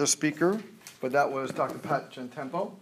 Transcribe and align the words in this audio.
the 0.00 0.06
speaker, 0.06 0.58
but 1.02 1.12
that 1.12 1.30
was 1.30 1.50
Dr. 1.50 1.76
Pat 1.76 2.10
Gentempo, 2.10 2.72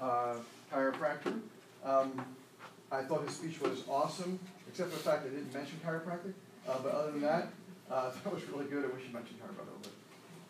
uh, 0.00 0.34
chiropractor. 0.72 1.38
Um, 1.84 2.24
I 2.90 3.02
thought 3.02 3.24
his 3.24 3.36
speech 3.36 3.60
was 3.60 3.84
awesome, 3.88 4.40
except 4.68 4.90
for 4.90 4.96
the 4.96 5.02
fact 5.02 5.22
that 5.22 5.30
he 5.30 5.36
didn't 5.36 5.54
mention 5.54 5.78
chiropractic. 5.86 6.32
Uh, 6.68 6.78
but 6.82 6.92
other 6.92 7.12
than 7.12 7.20
that, 7.20 7.48
uh, 7.88 8.10
that 8.24 8.34
was 8.34 8.42
really 8.48 8.64
good. 8.64 8.84
I 8.84 8.88
wish 8.88 9.04
he 9.06 9.12
mentioned 9.12 9.38
chiropractic 9.40 9.68
a 9.68 9.76
little 9.76 9.82
bit. 9.82 9.92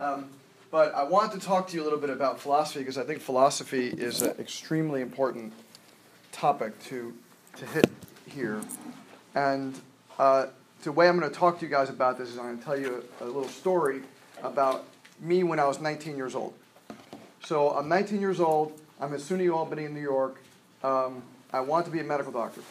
Um, 0.01 0.31
but 0.71 0.95
I 0.95 1.03
want 1.03 1.33
to 1.33 1.39
talk 1.39 1.69
to 1.69 1.77
you 1.77 1.83
a 1.83 1.85
little 1.85 1.99
bit 1.99 2.09
about 2.09 2.41
philosophy 2.41 2.79
because 2.81 2.97
I 2.97 3.05
think 3.05 3.21
philosophy 3.21 3.89
is 3.89 4.23
an 4.23 4.35
extremely 4.39 5.03
important 5.03 5.53
topic 6.33 6.83
to, 6.85 7.13
to 7.57 7.67
hit 7.67 7.91
here. 8.27 8.63
And 9.35 9.79
uh, 10.19 10.47
the 10.85 10.91
way 10.91 11.07
I'm 11.07 11.19
going 11.19 11.31
to 11.31 11.39
talk 11.39 11.59
to 11.59 11.67
you 11.67 11.71
guys 11.71 11.91
about 11.91 12.17
this 12.17 12.31
is 12.31 12.39
I'm 12.39 12.45
going 12.47 12.59
to 12.59 12.65
tell 12.65 12.81
you 12.81 13.05
a, 13.21 13.25
a 13.25 13.27
little 13.27 13.47
story 13.47 14.01
about 14.43 14.87
me 15.21 15.43
when 15.43 15.59
I 15.59 15.67
was 15.67 15.81
19 15.81 16.17
years 16.17 16.35
old. 16.35 16.55
So 17.45 17.71
I'm 17.71 17.89
19 17.89 18.21
years 18.21 18.41
old. 18.41 18.79
I'm 19.01 19.13
at 19.13 19.21
SUNY 19.21 19.55
Albany 19.55 19.85
in 19.85 19.95
New 19.95 20.01
York. 20.01 20.41
Um, 20.83 21.23
I 21.53 21.61
want 21.61 21.85
to 21.87 21.91
be 21.91 22.01
a 22.01 22.05
medical 22.05 22.33
doctor. 22.33 22.63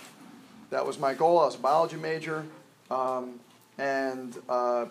That 0.70 0.86
was 0.86 1.00
my 1.00 1.14
goal. 1.14 1.40
I 1.40 1.46
was 1.46 1.56
a 1.56 1.60
biology 1.60 1.98
major. 1.98 2.46
Um, 2.90 3.40
and 3.78 4.38
uh, 4.50 4.86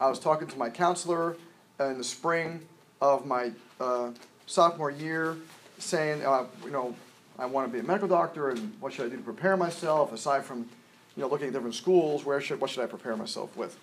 I 0.00 0.08
was 0.08 0.18
talking 0.18 0.48
to 0.48 0.58
my 0.58 0.70
counselor 0.70 1.36
in 1.80 1.98
the 1.98 2.04
spring 2.04 2.66
of 3.00 3.26
my 3.26 3.52
uh, 3.80 4.10
sophomore 4.46 4.90
year, 4.90 5.36
saying, 5.78 6.24
uh, 6.24 6.46
you 6.64 6.70
know, 6.70 6.94
I 7.38 7.46
want 7.46 7.66
to 7.66 7.72
be 7.72 7.80
a 7.80 7.82
medical 7.82 8.08
doctor, 8.08 8.50
and 8.50 8.74
what 8.80 8.92
should 8.92 9.06
I 9.06 9.08
do 9.08 9.16
to 9.16 9.22
prepare 9.22 9.56
myself? 9.56 10.12
Aside 10.12 10.44
from, 10.44 10.68
you 11.16 11.22
know, 11.22 11.28
looking 11.28 11.48
at 11.48 11.52
different 11.52 11.74
schools, 11.74 12.24
where 12.24 12.40
should 12.40 12.60
what 12.60 12.70
should 12.70 12.82
I 12.82 12.86
prepare 12.86 13.16
myself 13.16 13.56
with? 13.56 13.78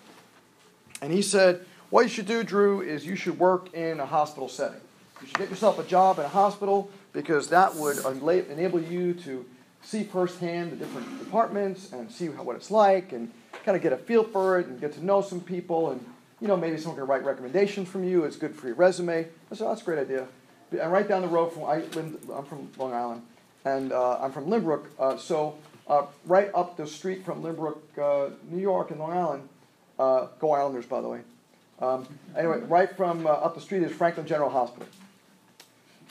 And 1.02 1.12
he 1.12 1.22
said, 1.22 1.64
what 1.90 2.02
you 2.02 2.08
should 2.08 2.26
do, 2.26 2.42
Drew, 2.42 2.80
is 2.80 3.04
you 3.04 3.16
should 3.16 3.38
work 3.38 3.74
in 3.74 4.00
a 4.00 4.06
hospital 4.06 4.48
setting. 4.48 4.80
You 5.20 5.26
should 5.26 5.38
get 5.38 5.50
yourself 5.50 5.78
a 5.78 5.84
job 5.84 6.18
in 6.18 6.24
a 6.24 6.28
hospital 6.28 6.90
because 7.12 7.48
that 7.48 7.74
would 7.74 7.98
enable 7.98 8.80
you 8.80 9.14
to 9.14 9.44
see 9.82 10.04
firsthand 10.04 10.72
the 10.72 10.76
different 10.76 11.18
departments 11.18 11.92
and 11.92 12.10
see 12.10 12.28
what 12.28 12.56
it's 12.56 12.70
like 12.70 13.12
and 13.12 13.30
kind 13.64 13.76
of 13.76 13.82
get 13.82 13.92
a 13.92 13.96
feel 13.96 14.24
for 14.24 14.58
it 14.58 14.66
and 14.66 14.80
get 14.80 14.92
to 14.94 15.04
know 15.04 15.20
some 15.20 15.40
people 15.40 15.90
and 15.90 16.04
you 16.40 16.48
know 16.48 16.56
maybe 16.56 16.78
someone 16.78 16.96
can 16.96 17.06
write 17.06 17.24
recommendations 17.24 17.88
from 17.88 18.04
you. 18.04 18.24
It's 18.24 18.36
good 18.36 18.54
for 18.54 18.66
your 18.66 18.76
resume. 18.76 19.26
Oh, 19.50 19.54
that's 19.54 19.82
a 19.82 19.84
great 19.84 19.98
idea. 19.98 20.26
And 20.70 20.92
right 20.92 21.08
down 21.08 21.22
the 21.22 21.28
road 21.28 21.52
from 21.52 21.64
I 21.64 21.76
am 21.76 22.44
from 22.44 22.70
Long 22.78 22.94
Island 22.94 23.22
and 23.64 23.92
uh, 23.92 24.20
I'm 24.20 24.32
from 24.32 24.46
Lynbrook, 24.46 24.86
uh, 24.98 25.16
so 25.16 25.58
uh, 25.88 26.06
right 26.24 26.50
up 26.54 26.76
the 26.76 26.86
street 26.86 27.24
from 27.24 27.42
Lynbrook, 27.42 27.78
uh, 28.00 28.30
New 28.48 28.60
York, 28.60 28.90
and 28.90 29.00
Long 29.00 29.12
Island. 29.12 29.48
Uh, 29.98 30.28
go 30.38 30.52
Islanders, 30.52 30.86
by 30.86 31.00
the 31.00 31.08
way. 31.08 31.20
Um, 31.80 32.06
anyway, 32.36 32.60
right 32.60 32.94
from 32.94 33.26
uh, 33.26 33.30
up 33.30 33.54
the 33.54 33.60
street 33.60 33.82
is 33.82 33.92
Franklin 33.92 34.26
General 34.26 34.50
Hospital. 34.50 34.86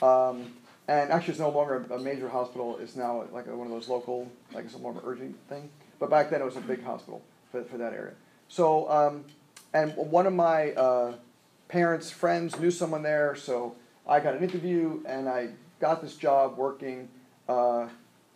Um, 0.01 0.53
and 0.87 1.11
actually, 1.11 1.33
it's 1.33 1.39
no 1.39 1.49
longer 1.49 1.85
a 1.91 1.99
major 1.99 2.27
hospital. 2.27 2.79
It's 2.81 2.95
now 2.95 3.25
like 3.31 3.45
a, 3.45 3.55
one 3.55 3.67
of 3.67 3.73
those 3.73 3.87
local, 3.87 4.31
like 4.53 4.65
it's 4.65 4.73
a 4.73 4.79
more 4.79 4.91
of 4.91 4.97
an 4.97 5.03
urgent 5.05 5.35
thing. 5.47 5.69
But 5.99 6.09
back 6.09 6.31
then, 6.31 6.41
it 6.41 6.45
was 6.45 6.55
a 6.55 6.61
big 6.61 6.83
hospital 6.83 7.21
for, 7.51 7.63
for 7.63 7.77
that 7.77 7.93
area. 7.93 8.13
So, 8.47 8.89
um, 8.89 9.25
and 9.73 9.95
one 9.95 10.25
of 10.25 10.33
my 10.33 10.71
uh, 10.71 11.13
parents' 11.67 12.09
friends 12.09 12.59
knew 12.59 12.71
someone 12.71 13.03
there, 13.03 13.35
so 13.35 13.75
I 14.07 14.19
got 14.19 14.33
an 14.33 14.43
interview 14.43 15.03
and 15.05 15.29
I 15.29 15.49
got 15.79 16.01
this 16.01 16.15
job 16.15 16.57
working, 16.57 17.09
uh, 17.47 17.87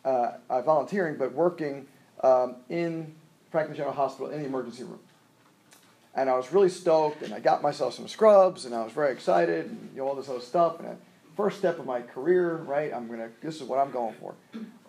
uh, 0.05 0.61
volunteering, 0.61 1.17
but 1.17 1.33
working 1.33 1.87
um, 2.21 2.57
in 2.69 3.15
Franklin 3.49 3.75
General 3.75 3.95
Hospital 3.95 4.31
in 4.31 4.41
the 4.41 4.45
emergency 4.45 4.83
room 4.83 4.99
and 6.15 6.29
I 6.29 6.35
was 6.35 6.51
really 6.51 6.69
stoked, 6.69 7.23
and 7.23 7.33
I 7.33 7.39
got 7.39 7.61
myself 7.61 7.95
some 7.95 8.07
scrubs, 8.07 8.65
and 8.65 8.75
I 8.75 8.83
was 8.83 8.93
very 8.93 9.11
excited, 9.11 9.65
and 9.65 9.89
you 9.93 10.01
know, 10.01 10.07
all 10.07 10.15
this 10.15 10.29
other 10.29 10.41
stuff. 10.41 10.79
And 10.79 10.97
first 11.35 11.57
step 11.57 11.79
of 11.79 11.85
my 11.85 12.01
career, 12.01 12.57
right? 12.57 12.93
I'm 12.93 13.07
gonna. 13.07 13.29
This 13.41 13.55
is 13.55 13.63
what 13.63 13.79
I'm 13.79 13.91
going 13.91 14.15
for. 14.19 14.35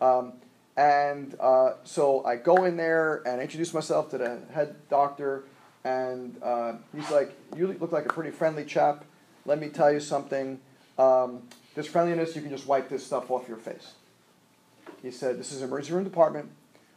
Um, 0.01 0.35
and 0.77 1.37
uh, 1.41 1.75
so 1.85 2.25
I 2.25 2.37
go 2.37 2.65
in 2.65 2.77
there 2.77 3.23
and 3.27 3.41
introduce 3.41 3.73
myself 3.73 4.11
to 4.11 4.19
the 4.19 4.41
head 4.53 4.77
doctor, 4.91 5.45
and 5.85 6.37
uh, 6.43 6.75
he's 6.95 7.11
like, 7.11 7.33
"You 7.57 7.69
look 7.69 7.93
like 7.93 8.07
a 8.07 8.13
pretty 8.13 8.31
friendly 8.31 8.65
chap. 8.65 9.05
Let 9.47 9.59
me 9.59 9.69
tell 9.69 9.93
you 9.93 10.01
something. 10.01 10.61
Um, 10.99 11.43
this 11.75 11.87
friendliness, 11.87 12.37
you 12.37 12.43
can 12.43 12.51
just 12.51 12.67
wipe 12.67 12.89
this 12.89 13.07
stuff 13.07 13.31
off 13.31 13.49
your 13.49 13.57
face." 13.57 13.93
He 15.01 15.11
said, 15.11 15.39
"This 15.39 15.53
is 15.53 15.63
emergency 15.63 15.95
room 15.95 16.05
department. 16.05 16.51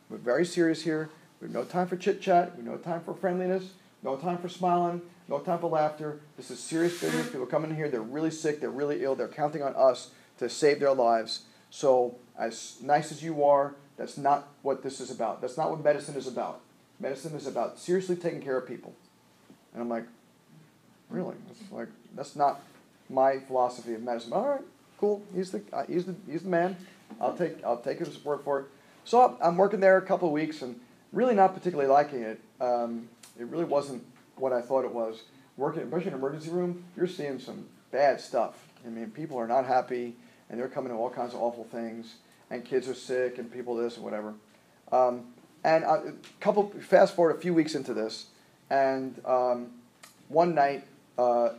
We're 0.09 0.17
very 0.17 0.45
serious 0.45 0.81
here. 0.81 1.09
We 1.39 1.45
have 1.47 1.53
no 1.53 1.63
time 1.63 1.87
for 1.87 1.95
chit 1.95 2.19
chat. 2.19 2.57
We 2.57 2.65
have 2.65 2.73
no 2.73 2.77
time 2.77 3.01
for 3.01 3.13
friendliness." 3.13 3.71
No 4.07 4.15
time 4.15 4.37
for 4.37 4.47
smiling. 4.47 5.01
No 5.27 5.39
time 5.39 5.59
for 5.59 5.69
laughter. 5.69 6.21
This 6.37 6.49
is 6.49 6.61
serious 6.61 7.01
business. 7.01 7.29
People 7.29 7.45
come 7.45 7.65
in 7.65 7.75
here, 7.75 7.89
they're 7.89 7.99
really 7.99 8.31
sick, 8.31 8.61
they're 8.61 8.69
really 8.69 9.03
ill, 9.03 9.15
they're 9.15 9.27
counting 9.27 9.61
on 9.61 9.75
us 9.75 10.11
to 10.37 10.47
save 10.47 10.79
their 10.79 10.93
lives. 10.93 11.41
So, 11.71 12.15
as 12.39 12.77
nice 12.81 13.11
as 13.11 13.21
you 13.21 13.43
are, 13.43 13.75
that's 13.97 14.17
not 14.17 14.47
what 14.61 14.81
this 14.81 15.01
is 15.01 15.11
about. 15.11 15.41
That's 15.41 15.57
not 15.57 15.71
what 15.71 15.83
medicine 15.83 16.15
is 16.15 16.25
about. 16.25 16.61
Medicine 17.01 17.35
is 17.35 17.47
about 17.47 17.79
seriously 17.79 18.15
taking 18.15 18.41
care 18.41 18.57
of 18.57 18.65
people. 18.65 18.95
And 19.73 19.81
I'm 19.81 19.89
like, 19.89 20.05
really? 21.09 21.35
That's 21.45 21.69
like 21.69 21.89
that's 22.15 22.37
not 22.37 22.61
my 23.09 23.39
philosophy 23.39 23.93
of 23.93 24.03
medicine. 24.03 24.31
All 24.31 24.47
right, 24.47 24.63
cool. 24.99 25.21
He's 25.35 25.51
the 25.51 25.61
uh, 25.73 25.83
he's 25.85 26.05
the 26.05 26.15
he's 26.31 26.43
the 26.43 26.49
man. 26.49 26.77
I'll 27.19 27.35
take 27.35 27.61
I'll 27.61 27.81
take 27.81 27.99
his 27.99 28.23
word 28.23 28.39
for 28.45 28.61
it. 28.61 28.65
So 29.03 29.37
I'm 29.41 29.57
working 29.57 29.81
there 29.81 29.97
a 29.97 30.01
couple 30.01 30.29
of 30.29 30.33
weeks 30.33 30.61
and 30.61 30.79
really 31.11 31.35
not 31.35 31.53
particularly 31.53 31.89
liking 31.89 32.21
it. 32.21 32.39
Um, 32.61 33.09
it 33.39 33.47
really 33.47 33.65
wasn't 33.65 34.03
what 34.35 34.53
I 34.53 34.61
thought 34.61 34.85
it 34.85 34.93
was. 34.93 35.23
Working, 35.55 35.83
especially 35.83 36.07
in 36.07 36.13
an 36.13 36.19
emergency 36.19 36.49
room, 36.49 36.83
you're 36.95 37.07
seeing 37.07 37.39
some 37.39 37.65
bad 37.91 38.21
stuff. 38.21 38.55
I 38.85 38.89
mean, 38.89 39.09
people 39.09 39.37
are 39.37 39.47
not 39.47 39.65
happy, 39.65 40.15
and 40.49 40.59
they're 40.59 40.67
coming 40.67 40.91
to 40.91 40.97
all 40.97 41.09
kinds 41.09 41.33
of 41.33 41.41
awful 41.41 41.63
things, 41.63 42.15
and 42.49 42.63
kids 42.63 42.87
are 42.87 42.93
sick, 42.93 43.39
and 43.39 43.51
people 43.51 43.75
this 43.75 43.95
and 43.95 44.03
whatever. 44.03 44.33
Um, 44.91 45.25
and 45.63 45.83
a 45.83 46.13
couple, 46.39 46.69
fast 46.79 47.15
forward 47.15 47.35
a 47.35 47.39
few 47.39 47.53
weeks 47.53 47.73
into 47.73 47.93
this, 47.93 48.27
and 48.69 49.19
um, 49.25 49.71
one 50.29 50.53
night 50.53 50.85
uh, 51.17 51.49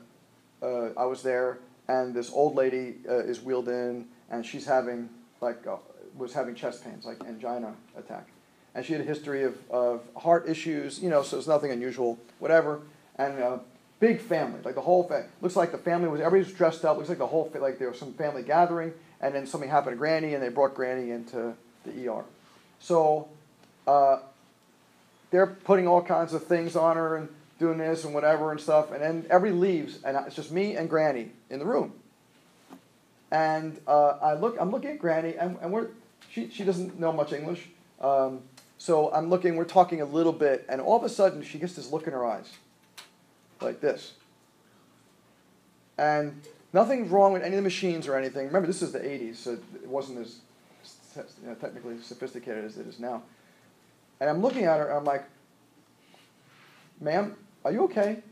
uh, 0.63 0.91
I 0.97 1.05
was 1.05 1.23
there, 1.23 1.59
and 1.89 2.15
this 2.15 2.31
old 2.33 2.55
lady 2.55 2.97
uh, 3.09 3.19
is 3.19 3.41
wheeled 3.41 3.69
in, 3.69 4.07
and 4.31 4.47
she's 4.47 4.65
having 4.65 5.09
like 5.41 5.67
uh, 5.67 5.77
was 6.17 6.33
having 6.33 6.55
chest 6.55 6.85
pains, 6.85 7.05
like 7.05 7.21
angina 7.25 7.75
attack 7.97 8.29
and 8.75 8.85
she 8.85 8.93
had 8.93 9.03
a 9.03 9.05
history 9.05 9.45
of, 9.45 9.57
of 9.71 10.03
heart 10.17 10.49
issues, 10.49 11.01
you 11.01 11.09
know, 11.09 11.23
so 11.23 11.39
it's 11.39 11.47
nothing 11.47 11.71
unusual, 11.71 12.19
whatever. 12.39 12.81
And 13.17 13.43
uh, 13.43 13.59
big 14.01 14.21
family, 14.21 14.61
like 14.65 14.75
the 14.75 14.81
whole 14.81 15.03
family. 15.05 15.27
Looks 15.41 15.57
like 15.57 15.73
the 15.73 15.79
family 15.79 16.09
was, 16.09 16.21
everybody 16.21 16.49
was 16.49 16.57
dressed 16.57 16.85
up, 16.85 16.97
looks 16.97 17.09
like 17.09 17.19
the 17.19 17.27
whole, 17.27 17.51
like 17.61 17.79
there 17.79 17.91
was 17.91 17.99
some 17.99 18.13
family 18.13 18.43
gathering, 18.43 18.93
and 19.21 19.35
then 19.35 19.47
something 19.47 19.69
happened 19.69 19.95
to 19.95 19.99
Granny, 19.99 20.35
and 20.35 20.43
they 20.43 20.49
brought 20.49 20.75
Granny 20.75 21.11
into 21.11 21.55
the 21.85 22.09
ER. 22.09 22.25
So 22.81 23.29
uh, 23.87 24.19
they're 25.31 25.47
putting 25.47 25.89
all 25.89 26.03
kinds 26.03 26.33
of 26.33 26.45
things 26.45 26.77
on 26.77 26.97
her 26.97 27.17
and 27.17 27.29
doing 27.59 27.79
this 27.79 28.05
and 28.05 28.15
whatever 28.15 28.53
and 28.53 28.61
stuff, 28.61 28.93
and 28.93 29.03
then 29.03 29.27
everybody 29.31 29.61
leaves, 29.61 29.99
and 30.05 30.17
it's 30.27 30.37
just 30.37 30.53
me 30.53 30.77
and 30.77 30.89
Granny 30.89 31.31
in 31.51 31.59
the 31.59 31.65
room. 31.65 31.93
And 33.31 33.79
uh, 33.87 34.19
I 34.23 34.35
look, 34.35 34.57
I'm 34.61 34.71
looking 34.71 34.91
at 34.91 34.99
Granny, 34.99 35.35
and, 35.37 35.59
and 35.61 35.73
we're, 35.73 35.89
she, 36.31 36.49
she 36.51 36.65
doesn't 36.65 36.99
know 36.99 37.13
much 37.13 37.33
English. 37.33 37.69
Um, 38.01 38.43
so 38.79 39.13
I'm 39.13 39.29
looking, 39.29 39.57
we're 39.57 39.65
talking 39.65 40.01
a 40.01 40.05
little 40.05 40.33
bit, 40.33 40.65
and 40.69 40.81
all 40.81 40.97
of 40.97 41.03
a 41.03 41.09
sudden 41.09 41.43
she 41.43 41.59
gets 41.59 41.75
this 41.75 41.93
look 41.93 42.07
in 42.07 42.13
her 42.13 42.25
eyes, 42.25 42.49
like 43.61 43.81
this. 43.81 44.13
And 45.99 46.41
nothing's 46.73 47.11
wrong 47.11 47.33
with 47.33 47.43
any 47.43 47.57
of 47.57 47.59
the 47.59 47.63
machines 47.63 48.07
or 48.07 48.17
anything. 48.17 48.47
Remember, 48.47 48.69
this 48.69 48.83
is 48.83 48.93
the 48.93 49.01
80s, 49.01 49.37
so 49.37 49.53
it 49.53 49.89
wasn't 49.89 50.19
as 50.19 50.37
you 51.17 51.49
know, 51.49 51.55
technically 51.55 52.01
sophisticated 52.01 52.65
as 52.65 52.79
it 52.79 52.87
is 52.87 53.01
now. 53.01 53.23
And 54.21 54.31
I'm 54.31 54.41
looking 54.41 54.65
at 54.65 54.79
her, 54.79 54.89
and 54.89 54.99
I'm 54.99 55.05
like, 55.05 55.25
ma'am, 57.01 57.37
are 57.65 57.73
you 57.73 57.85
okay? 57.85 58.23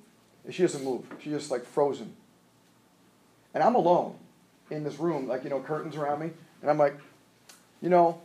And 0.45 0.55
she 0.55 0.63
doesn't 0.63 0.84
move. 0.84 1.05
She's 1.21 1.33
just 1.33 1.51
like 1.51 1.65
frozen. 1.65 2.15
And 3.53 3.65
I'm 3.65 3.75
alone 3.75 4.15
in 4.71 4.84
this 4.84 4.98
room, 4.98 5.27
like, 5.27 5.43
you 5.43 5.51
know, 5.51 5.60
curtains 5.60 5.97
around 5.97 6.21
me. 6.21 6.31
And 6.60 6.71
I'm 6.71 6.78
like, 6.78 6.97
you 7.81 7.89
know, 7.89 8.21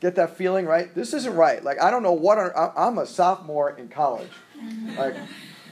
Get 0.00 0.14
that 0.16 0.36
feeling, 0.36 0.66
right? 0.66 0.94
This 0.94 1.14
isn't 1.14 1.34
right. 1.34 1.64
Like, 1.64 1.80
I 1.80 1.90
don't 1.90 2.02
know 2.02 2.12
what, 2.12 2.38
I'm 2.76 2.98
a 2.98 3.06
sophomore 3.06 3.70
in 3.70 3.88
college. 3.88 4.30
Like, 4.96 5.16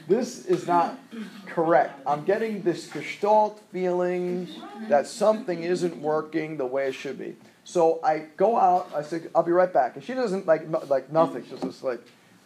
this 0.07 0.45
is 0.45 0.67
not 0.67 0.99
correct. 1.47 1.99
I'm 2.05 2.25
getting 2.25 2.61
this 2.61 2.87
gestalt 2.87 3.61
feeling 3.71 4.47
that 4.89 5.07
something 5.07 5.63
isn't 5.63 5.97
working 5.97 6.57
the 6.57 6.65
way 6.65 6.87
it 6.87 6.93
should 6.93 7.17
be. 7.17 7.35
So 7.63 7.99
I 8.03 8.27
go 8.37 8.57
out. 8.57 8.91
I 8.95 9.01
said, 9.01 9.31
"I'll 9.33 9.41
be 9.41 9.51
right 9.51 9.73
back." 9.73 9.95
And 9.95 10.03
she 10.03 10.13
doesn't 10.13 10.45
like 10.45 10.67
like 10.87 11.11
nothing. 11.11 11.43
She's 11.49 11.59
just 11.59 11.83
like, 11.83 11.99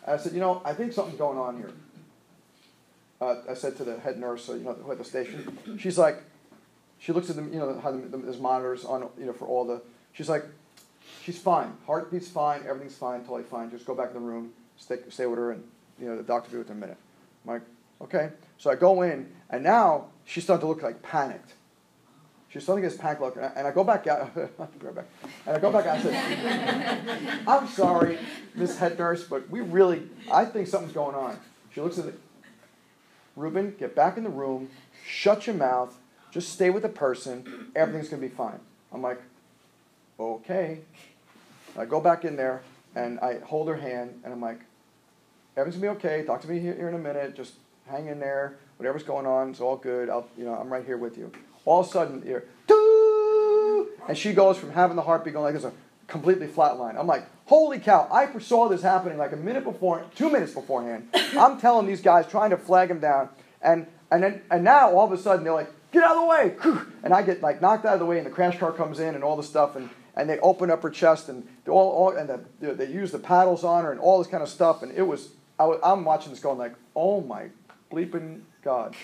I 0.07 0.15
said, 0.15 0.31
"You 0.31 0.39
know, 0.39 0.61
I 0.63 0.73
think 0.73 0.93
something's 0.93 1.17
going 1.17 1.37
on 1.37 1.57
here." 1.57 1.71
Uh, 3.19 3.35
I 3.49 3.53
said 3.53 3.75
to 3.77 3.83
the 3.83 3.99
head 3.99 4.17
nurse, 4.17 4.47
you 4.47 4.59
know, 4.59 4.77
at 4.89 4.97
the 4.97 5.03
station. 5.03 5.77
She's 5.77 5.97
like, 5.97 6.23
she 6.99 7.11
looks 7.11 7.29
at 7.29 7.35
them, 7.35 7.51
you 7.51 7.59
know, 7.59 7.77
how 7.83 7.91
the, 7.91 8.17
there's 8.17 8.39
monitors 8.39 8.85
on, 8.85 9.09
you 9.19 9.25
know, 9.25 9.33
for 9.33 9.45
all 9.45 9.65
the. 9.65 9.81
She's 10.13 10.29
like, 10.29 10.45
she's 11.23 11.39
fine. 11.39 11.73
Heartbeat's 11.85 12.27
fine. 12.27 12.61
Everything's 12.67 12.95
fine. 12.95 13.21
Totally 13.21 13.44
fine. 13.44 13.71
Just 13.71 13.85
go 13.85 13.95
back 13.95 14.09
in 14.09 14.13
the 14.13 14.19
room. 14.19 14.51
Stay, 14.77 14.97
stay 15.09 15.25
with 15.25 15.39
her, 15.39 15.51
and 15.51 15.63
you 16.00 16.07
know 16.07 16.15
the 16.15 16.23
doctor 16.23 16.50
will 16.50 16.51
be 16.53 16.57
with 16.59 16.67
her 16.67 16.73
in 16.73 16.77
a 16.77 16.81
minute. 16.81 16.97
I'm 17.45 17.53
like, 17.53 17.61
Okay? 18.01 18.29
So 18.57 18.69
I 18.69 18.75
go 18.75 19.01
in, 19.01 19.31
and 19.50 19.63
now 19.63 20.07
she's 20.25 20.44
starting 20.44 20.61
to 20.61 20.67
look 20.67 20.81
like 20.81 21.01
panicked. 21.01 21.53
She's 22.50 22.63
starting 22.63 22.83
to 22.83 22.89
get 22.89 22.94
this 22.94 23.01
panic 23.01 23.19
look, 23.19 23.35
and 23.35 23.45
I, 23.45 23.51
and 23.56 23.67
I 23.67 23.71
go 23.71 23.83
back 23.83 24.07
out. 24.07 24.33
back. 24.35 25.06
And 25.45 25.57
I 25.57 25.59
go 25.59 25.71
back 25.71 25.85
out 25.85 26.03
and 26.03 26.03
say, 26.03 27.39
I'm 27.47 27.67
sorry, 27.67 28.17
Miss 28.55 28.77
Head 28.77 28.97
Nurse, 28.97 29.23
but 29.23 29.50
we 29.50 29.62
really, 29.62 30.03
I 30.31 30.45
think 30.45 30.67
something's 30.67 30.94
going 30.94 31.15
on. 31.15 31.38
She 31.73 31.81
looks 31.81 32.00
at 32.00 32.05
it. 32.05 32.19
Rubin, 33.35 33.75
get 33.77 33.95
back 33.95 34.17
in 34.17 34.23
the 34.23 34.29
room, 34.29 34.69
shut 35.05 35.45
your 35.45 35.55
mouth, 35.55 35.95
just 36.31 36.51
stay 36.51 36.69
with 36.69 36.83
the 36.83 36.89
person, 36.89 37.71
everything's 37.75 38.09
to 38.09 38.17
be 38.17 38.27
fine. 38.27 38.59
I'm 38.91 39.01
like, 39.01 39.21
okay. 40.19 40.80
I 41.77 41.86
go 41.86 42.01
back 42.01 42.25
in 42.25 42.36
there, 42.36 42.62
and 42.95 43.19
I 43.19 43.39
hold 43.39 43.68
her 43.68 43.75
hand, 43.75 44.21
and 44.24 44.33
I'm 44.33 44.42
like, 44.42 44.60
everything's 45.56 45.81
to 45.81 45.88
be 45.88 45.88
okay. 45.98 46.24
Talk 46.25 46.42
to 46.42 46.50
me 46.50 46.60
here, 46.60 46.74
here 46.74 46.89
in 46.89 46.95
a 46.95 47.00
minute. 47.00 47.36
Just 47.36 47.54
hang 47.88 48.07
in 48.07 48.19
there. 48.19 48.57
Whatever's 48.77 49.04
going 49.04 49.25
on, 49.25 49.51
it's 49.51 49.62
all 49.62 49.75
good. 49.75 50.10
I'll, 50.10 50.27
you 50.38 50.45
know, 50.45 50.56
I'm 50.56 50.71
right 50.71 50.86
here 50.86 50.98
with 50.98 51.18
you. 51.18 51.31
All 51.66 51.81
of 51.81 51.88
a 51.88 51.89
sudden, 51.89 52.24
you're, 52.25 52.45
Doo! 52.68 53.89
and 54.07 54.18
she 54.18 54.33
goes 54.33 54.57
from 54.57 54.71
having 54.71 54.95
the 54.95 55.01
heartbeat 55.01 55.33
going 55.33 55.45
like 55.45 55.54
this, 55.54 55.63
a 55.63 55.74
completely 56.07 56.48
flat 56.48 56.80
line. 56.80 56.98
I'm 56.98 57.07
like, 57.07 57.25
holy 57.45 57.80
cow! 57.80 58.07
I 58.12 58.25
foresaw 58.25 58.68
this 58.69 58.81
happening 58.81 59.18
like 59.18 59.33
a 59.33 59.38
minute 59.38 59.63
before, 59.63 60.06
two 60.15 60.30
minutes 60.30 60.54
beforehand. 60.54 61.07
I'm 61.13 61.60
telling 61.60 61.86
these 61.86 62.01
guys, 62.01 62.27
trying 62.27 62.50
to 62.50 62.57
flag 62.57 62.89
him 62.89 63.00
down, 63.00 63.30
and 63.62 63.86
and 64.12 64.24
then 64.24 64.42
and 64.50 64.63
now 64.63 64.92
all 64.92 65.06
of 65.06 65.12
a 65.12 65.18
sudden 65.18 65.44
they're 65.44 65.54
like, 65.54 65.72
get 65.92 66.04
out 66.04 66.15
of 66.15 66.22
the 66.22 66.27
way, 66.27 66.83
and 67.04 67.13
I 67.13 67.22
get 67.22 67.42
like 67.42 67.62
knocked 67.62 67.86
out 67.86 67.94
of 67.94 68.00
the 68.00 68.06
way, 68.06 68.18
and 68.18 68.25
the 68.25 68.31
crash 68.31 68.57
car 68.57 68.72
comes 68.72 69.00
in, 69.00 69.15
and 69.15 69.24
all 69.24 69.36
the 69.36 69.44
stuff, 69.44 69.75
and 69.75 69.89
and 70.19 70.30
they 70.30 70.38
open 70.39 70.69
up 70.69 70.83
her 70.83 70.89
chest, 70.89 71.30
and 71.30 71.48
all, 71.68 71.92
all 71.92 72.18
and 72.18 72.30
the, 72.60 72.74
they 72.74 72.88
use 72.88 73.12
the 73.12 73.19
paddles 73.19 73.63
on 73.63 73.86
her, 73.86 73.92
and 73.92 74.00
all 74.00 74.18
this 74.19 74.27
kind 74.27 74.44
of 74.44 74.50
stuff, 74.50 74.83
and 74.83 74.92
it 74.92 75.04
was 75.04 75.30
I 75.57 75.66
was, 75.66 75.80
I'm 75.83 76.06
watching 76.06 76.31
this 76.31 76.39
going 76.39 76.57
like, 76.57 76.74
oh 76.95 77.21
my 77.21 77.50
bleeping 77.92 78.42
God. 78.62 78.95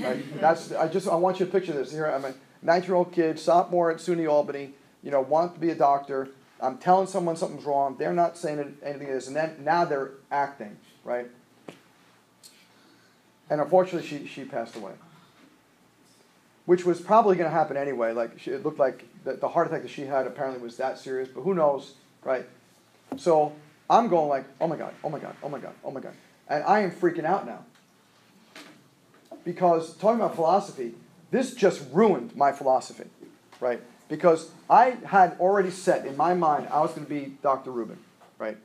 Right? 0.00 0.40
That's, 0.40 0.72
I 0.72 0.88
just 0.88 1.08
I 1.08 1.14
want 1.14 1.40
you 1.40 1.46
to 1.46 1.52
picture 1.52 1.72
this. 1.72 1.92
Here 1.92 2.06
I'm 2.06 2.24
a 2.24 2.34
19 2.62 2.88
year 2.88 2.96
old 2.96 3.12
kid, 3.12 3.38
sophomore 3.38 3.90
at 3.90 3.98
SUNY 3.98 4.28
Albany, 4.28 4.72
you 5.02 5.10
know, 5.10 5.20
want 5.20 5.54
to 5.54 5.60
be 5.60 5.70
a 5.70 5.74
doctor. 5.74 6.28
I'm 6.60 6.78
telling 6.78 7.08
someone 7.08 7.36
something's 7.36 7.64
wrong. 7.64 7.96
They're 7.98 8.12
not 8.12 8.38
saying 8.38 8.76
anything 8.84 9.08
and 9.08 9.36
then 9.36 9.56
now 9.64 9.84
they're 9.84 10.12
acting, 10.30 10.76
right? 11.04 11.28
And 13.50 13.60
unfortunately, 13.60 14.08
she, 14.08 14.26
she 14.26 14.44
passed 14.44 14.76
away, 14.76 14.92
which 16.64 16.84
was 16.84 17.00
probably 17.00 17.36
going 17.36 17.50
to 17.50 17.54
happen 17.54 17.76
anyway. 17.76 18.12
Like 18.12 18.38
she, 18.38 18.52
it 18.52 18.64
looked 18.64 18.78
like 18.78 19.04
the, 19.24 19.34
the 19.34 19.48
heart 19.48 19.68
attack 19.68 19.82
that 19.82 19.90
she 19.90 20.02
had 20.02 20.26
apparently 20.26 20.62
was 20.62 20.76
that 20.76 20.98
serious, 20.98 21.28
but 21.28 21.42
who 21.42 21.54
knows, 21.54 21.94
right? 22.24 22.44
So 23.16 23.52
I'm 23.88 24.08
going 24.08 24.28
like, 24.28 24.44
oh 24.60 24.66
my 24.66 24.76
god, 24.76 24.94
oh 25.04 25.08
my 25.08 25.18
god, 25.18 25.36
oh 25.42 25.48
my 25.48 25.58
god, 25.58 25.74
oh 25.84 25.90
my 25.90 26.00
god, 26.00 26.14
and 26.48 26.64
I 26.64 26.80
am 26.80 26.90
freaking 26.90 27.24
out 27.24 27.46
now 27.46 27.64
because 29.44 29.94
talking 29.96 30.20
about 30.20 30.34
philosophy, 30.34 30.94
this 31.30 31.54
just 31.54 31.82
ruined 31.92 32.34
my 32.36 32.52
philosophy, 32.52 33.08
right? 33.60 33.80
Because 34.08 34.50
I 34.68 34.96
had 35.06 35.36
already 35.40 35.70
set 35.70 36.06
in 36.06 36.16
my 36.16 36.34
mind 36.34 36.68
I 36.70 36.80
was 36.80 36.90
going 36.90 37.06
to 37.06 37.10
be 37.10 37.36
Dr. 37.42 37.70
Rubin, 37.70 37.98
right? 38.38 38.56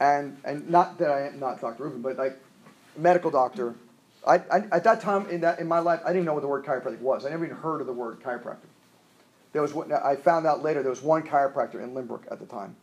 And 0.00 0.38
and 0.44 0.68
not 0.68 0.98
that 0.98 1.10
I 1.10 1.28
am 1.28 1.40
not 1.40 1.60
Dr. 1.60 1.84
Rubin, 1.84 2.02
but 2.02 2.16
like 2.16 2.38
medical 2.96 3.30
doctor. 3.30 3.74
I, 4.26 4.36
I, 4.36 4.58
at 4.72 4.84
that 4.84 5.02
time 5.02 5.28
in 5.28 5.42
that 5.42 5.58
in 5.58 5.68
my 5.68 5.80
life, 5.80 6.00
I 6.04 6.12
didn't 6.12 6.24
know 6.24 6.32
what 6.32 6.40
the 6.40 6.48
word 6.48 6.64
chiropractic 6.64 7.00
was. 7.00 7.26
I 7.26 7.30
never 7.30 7.44
even 7.44 7.56
heard 7.58 7.80
of 7.80 7.86
the 7.86 7.92
word 7.92 8.20
chiropractic. 8.20 8.70
There 9.54 9.62
was 9.62 9.72
I 10.04 10.16
found 10.16 10.48
out 10.48 10.64
later 10.64 10.82
there 10.82 10.90
was 10.90 11.00
one 11.00 11.22
chiropractor 11.22 11.76
in 11.76 11.94
Lynbrook 11.94 12.22
at 12.28 12.40
the 12.40 12.44
time, 12.44 12.74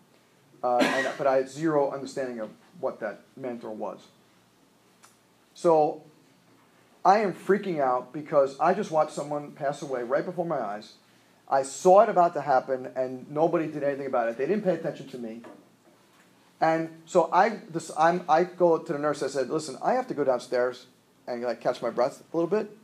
uh, 0.64 0.78
and, 0.78 1.08
but 1.18 1.28
I 1.28 1.36
had 1.36 1.50
zero 1.50 1.92
understanding 1.92 2.40
of 2.40 2.50
what 2.80 3.02
that 3.02 3.24
meant 3.36 3.66
or 3.66 3.72
was. 3.72 4.08
So 5.54 6.02
I 7.04 7.20
am 7.20 7.34
freaking 7.34 7.82
out 7.82 8.14
because 8.14 8.58
I 8.58 8.74
just 8.74 8.90
watched 8.90 9.12
someone 9.12 9.52
pass 9.52 9.82
away 9.82 10.04
right 10.04 10.24
before 10.24 10.46
my 10.46 10.62
eyes. 10.62 10.94
I 11.50 11.64
saw 11.64 12.04
it 12.04 12.10
about 12.10 12.34
to 12.36 12.42
happen, 12.42 12.90
and 12.96 13.30
nobody 13.30 13.68
did 13.68 13.84
anything 13.84 14.08
about 14.08 14.30
it. 14.30 14.38
They 14.38 14.46
didn't 14.46 14.64
pay 14.64 14.76
attention 14.76 15.10
to 15.10 15.18
me. 15.18 15.42
And 16.62 17.02
so 17.06 17.30
I, 17.34 17.60
this, 17.70 17.92
I'm, 18.00 18.24
I 18.30 18.46
go 18.46 18.78
to 18.78 18.94
the 18.94 19.00
nurse. 19.00 19.22
I 19.22 19.28
said, 19.28 19.50
"Listen, 19.50 19.78
I 19.84 19.92
have 19.96 20.08
to 20.08 20.14
go 20.14 20.24
downstairs 20.24 20.86
and 21.28 21.42
like 21.42 21.60
catch 21.60 21.82
my 21.82 21.90
breath 21.90 22.24
a 22.34 22.38
little 22.38 22.50
bit. 22.50 22.78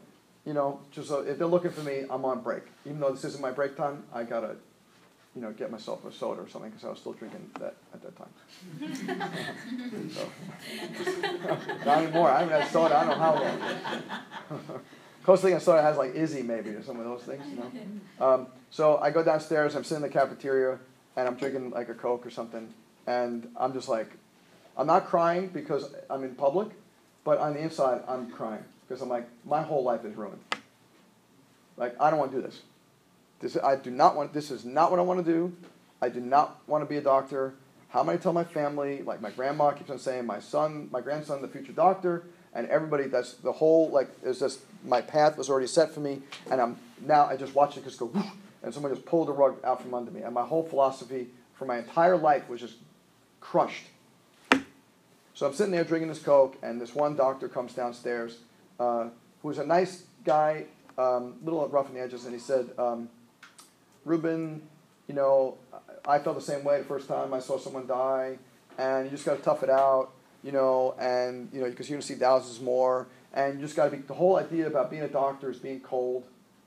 You 0.48 0.54
know, 0.54 0.80
just 0.92 1.10
so 1.10 1.20
if 1.20 1.38
they're 1.38 1.46
looking 1.46 1.72
for 1.72 1.82
me, 1.82 2.06
I'm 2.10 2.24
on 2.24 2.40
break. 2.40 2.64
Even 2.86 3.02
though 3.02 3.12
this 3.12 3.26
isn't 3.26 3.42
my 3.42 3.52
break 3.52 3.76
time, 3.76 4.04
I 4.14 4.24
gotta 4.24 4.56
you 5.36 5.42
know, 5.42 5.52
get 5.52 5.70
myself 5.70 6.06
a 6.06 6.12
soda 6.12 6.42
or 6.42 6.48
something 6.48 6.72
because 6.72 6.86
I 6.86 6.90
was 6.90 7.00
still 7.00 7.12
drinking 7.12 7.52
that 7.60 7.76
at 7.94 8.02
that 8.02 8.16
time. 8.18 8.30
so, 10.14 10.30
not 11.86 11.98
anymore. 12.02 12.32
I 12.32 12.40
haven't 12.40 12.62
had 12.62 12.72
soda. 12.72 12.98
I 12.98 13.06
don't 13.06 13.10
know 13.10 13.24
how 13.24 13.34
long. 13.36 14.82
Closest 15.24 15.44
thing 15.44 15.54
I 15.54 15.58
soda 15.58 15.82
has 15.82 15.98
like 15.98 16.14
Izze 16.14 16.44
maybe 16.46 16.70
or 16.70 16.82
some 16.82 16.98
of 16.98 17.04
those 17.04 17.24
things. 17.24 17.44
You 17.50 17.58
know. 17.58 18.26
Um, 18.26 18.48
so 18.72 19.00
I 19.00 19.12
go 19.12 19.24
downstairs. 19.24 19.76
I'm 19.76 19.84
sitting 19.84 20.02
in 20.02 20.10
the 20.10 20.14
cafeteria 20.18 20.80
and 21.18 21.28
I'm 21.28 21.36
drinking 21.36 21.72
like 21.72 21.90
a 21.90 21.94
Coke 21.94 22.26
or 22.26 22.32
something, 22.32 22.74
and 23.06 23.52
I'm 23.58 23.74
just 23.74 23.90
like, 23.90 24.12
I'm 24.78 24.88
not 24.88 25.08
crying 25.08 25.50
because 25.50 25.94
I'm 26.10 26.24
in 26.24 26.36
public, 26.36 26.70
but 27.26 27.38
on 27.38 27.54
the 27.54 27.60
inside 27.60 28.02
I'm 28.08 28.32
crying 28.32 28.64
because 28.88 29.02
I'm 29.02 29.10
like, 29.10 29.28
my 29.46 29.62
whole 29.62 29.84
life 29.84 30.06
is 30.06 30.16
ruined. 30.16 30.40
Like 31.76 32.00
I 32.00 32.10
don't 32.10 32.20
want 32.20 32.32
to 32.32 32.38
do 32.38 32.44
this. 32.44 32.62
This, 33.40 33.58
I 33.64 33.76
do 33.76 33.92
not 33.92 34.16
want, 34.16 34.34
this 34.34 34.50
is 34.50 34.66
not 34.66 34.90
what 34.90 35.00
I 35.00 35.04
want 35.04 35.24
to 35.24 35.32
do. 35.32 35.56
I 36.02 36.10
do 36.10 36.20
not 36.20 36.60
want 36.68 36.84
to 36.84 36.90
be 36.90 36.98
a 36.98 37.02
doctor. 37.02 37.54
How 37.90 38.00
am 38.00 38.10
I 38.10 38.14
going 38.14 38.18
to 38.18 38.24
tell 38.24 38.34
my 38.34 38.44
family? 38.44 39.04
Like 39.04 39.22
my 39.22 39.30
grandma 39.30 39.72
keeps 39.72 39.90
on 39.90 40.00
saying, 40.00 40.26
my 40.26 40.40
son, 40.40 40.90
my 40.92 41.02
grandson, 41.02 41.42
the 41.42 41.48
future 41.48 41.72
doctor, 41.72 42.24
and 42.54 42.68
everybody. 42.68 43.06
That's 43.06 43.34
the 43.34 43.52
whole 43.52 43.90
like. 43.90 44.10
It's 44.24 44.40
just 44.40 44.62
my 44.84 45.02
path 45.02 45.38
was 45.38 45.50
already 45.50 45.68
set 45.68 45.94
for 45.94 46.00
me, 46.00 46.22
and 46.52 46.60
I'm 46.60 46.78
now 47.06 47.26
I 47.26 47.38
just 47.38 47.56
watch 47.56 47.78
it 47.78 47.84
just 47.84 48.00
go, 48.00 48.08
whoosh, 48.08 48.26
and 48.64 48.74
someone 48.74 48.94
just 48.94 49.06
pulled 49.06 49.28
the 49.28 49.34
rug 49.34 49.58
out 49.64 49.82
from 49.82 49.94
under 49.94 50.12
me, 50.12 50.22
and 50.22 50.34
my 50.34 50.46
whole 50.46 50.64
philosophy 50.64 51.28
for 51.54 51.66
my 51.66 51.78
entire 51.78 52.18
life 52.18 52.50
was 52.50 52.62
just 52.62 52.76
crushed. 53.40 53.86
So 55.34 55.46
I'm 55.46 55.54
sitting 55.54 55.72
there 55.72 55.84
drinking 55.84 56.10
this 56.10 56.20
coke, 56.20 56.58
and 56.64 56.82
this 56.82 56.96
one 56.96 57.16
doctor 57.16 57.48
comes 57.48 57.74
downstairs, 57.74 58.38
uh, 58.80 59.10
was 59.44 59.58
a 59.58 59.66
nice 59.66 60.04
guy, 60.24 60.66
um, 60.98 61.36
little 61.44 61.68
rough 61.68 61.88
on 61.88 61.94
the 61.94 62.02
edges, 62.02 62.26
and 62.26 62.34
he 62.34 62.40
said. 62.40 62.70
Um, 62.78 63.10
Rubin, 64.08 64.62
you 65.08 65.14
know, 65.14 65.58
I 66.08 66.20
felt 66.20 66.38
the 66.38 66.42
same 66.42 66.64
way 66.64 66.80
the 66.80 66.86
first 66.86 67.08
time 67.08 67.34
I 67.34 67.40
saw 67.40 67.60
someone 67.60 67.86
die, 67.86 68.38
and 68.78 69.06
you 69.06 69.12
just 69.12 69.26
got 69.26 69.38
to 69.38 69.44
tough 69.44 69.64
it 69.64 69.70
out, 69.70 70.12
you 70.44 70.54
know, 70.54 70.96
and 70.98 71.50
you 71.52 71.60
know 71.60 71.70
because 71.70 71.90
you're 71.90 71.98
gonna 71.98 72.08
see 72.08 72.16
thousands 72.16 72.62
more, 72.62 73.08
and 73.34 73.56
you 73.56 73.62
just 73.62 73.76
got 73.76 73.86
to 73.86 73.92
be 73.92 73.98
the 73.98 74.14
whole 74.14 74.38
idea 74.38 74.66
about 74.66 74.90
being 74.90 75.04
a 75.04 75.10
doctor 75.10 75.50
is 75.50 75.58
being 75.58 75.82
cold, 75.82 76.24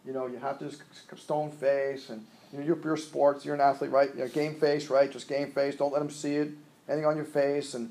you 0.07 0.13
know, 0.13 0.27
you 0.27 0.37
have 0.37 0.59
to 0.59 0.67
just 0.67 0.83
stone 1.17 1.51
face, 1.51 2.11
and 2.11 2.27
you 2.53 2.59
know 2.59 2.65
you're 2.65 2.77
pure 2.77 2.99
sports, 2.99 3.45
you're 3.45 3.55
an 3.55 3.61
athlete, 3.63 3.91
right? 3.91 4.11
You 4.15 4.21
know, 4.21 4.29
game 4.29 4.55
face, 4.57 4.91
right? 4.91 5.11
Just 5.11 5.27
game 5.27 5.51
face. 5.53 5.77
Don't 5.77 5.93
let 5.93 6.01
them 6.01 6.11
see 6.11 6.35
it, 6.35 6.51
anything 6.89 7.07
on 7.07 7.17
your 7.17 7.25
face, 7.25 7.73
and 7.73 7.91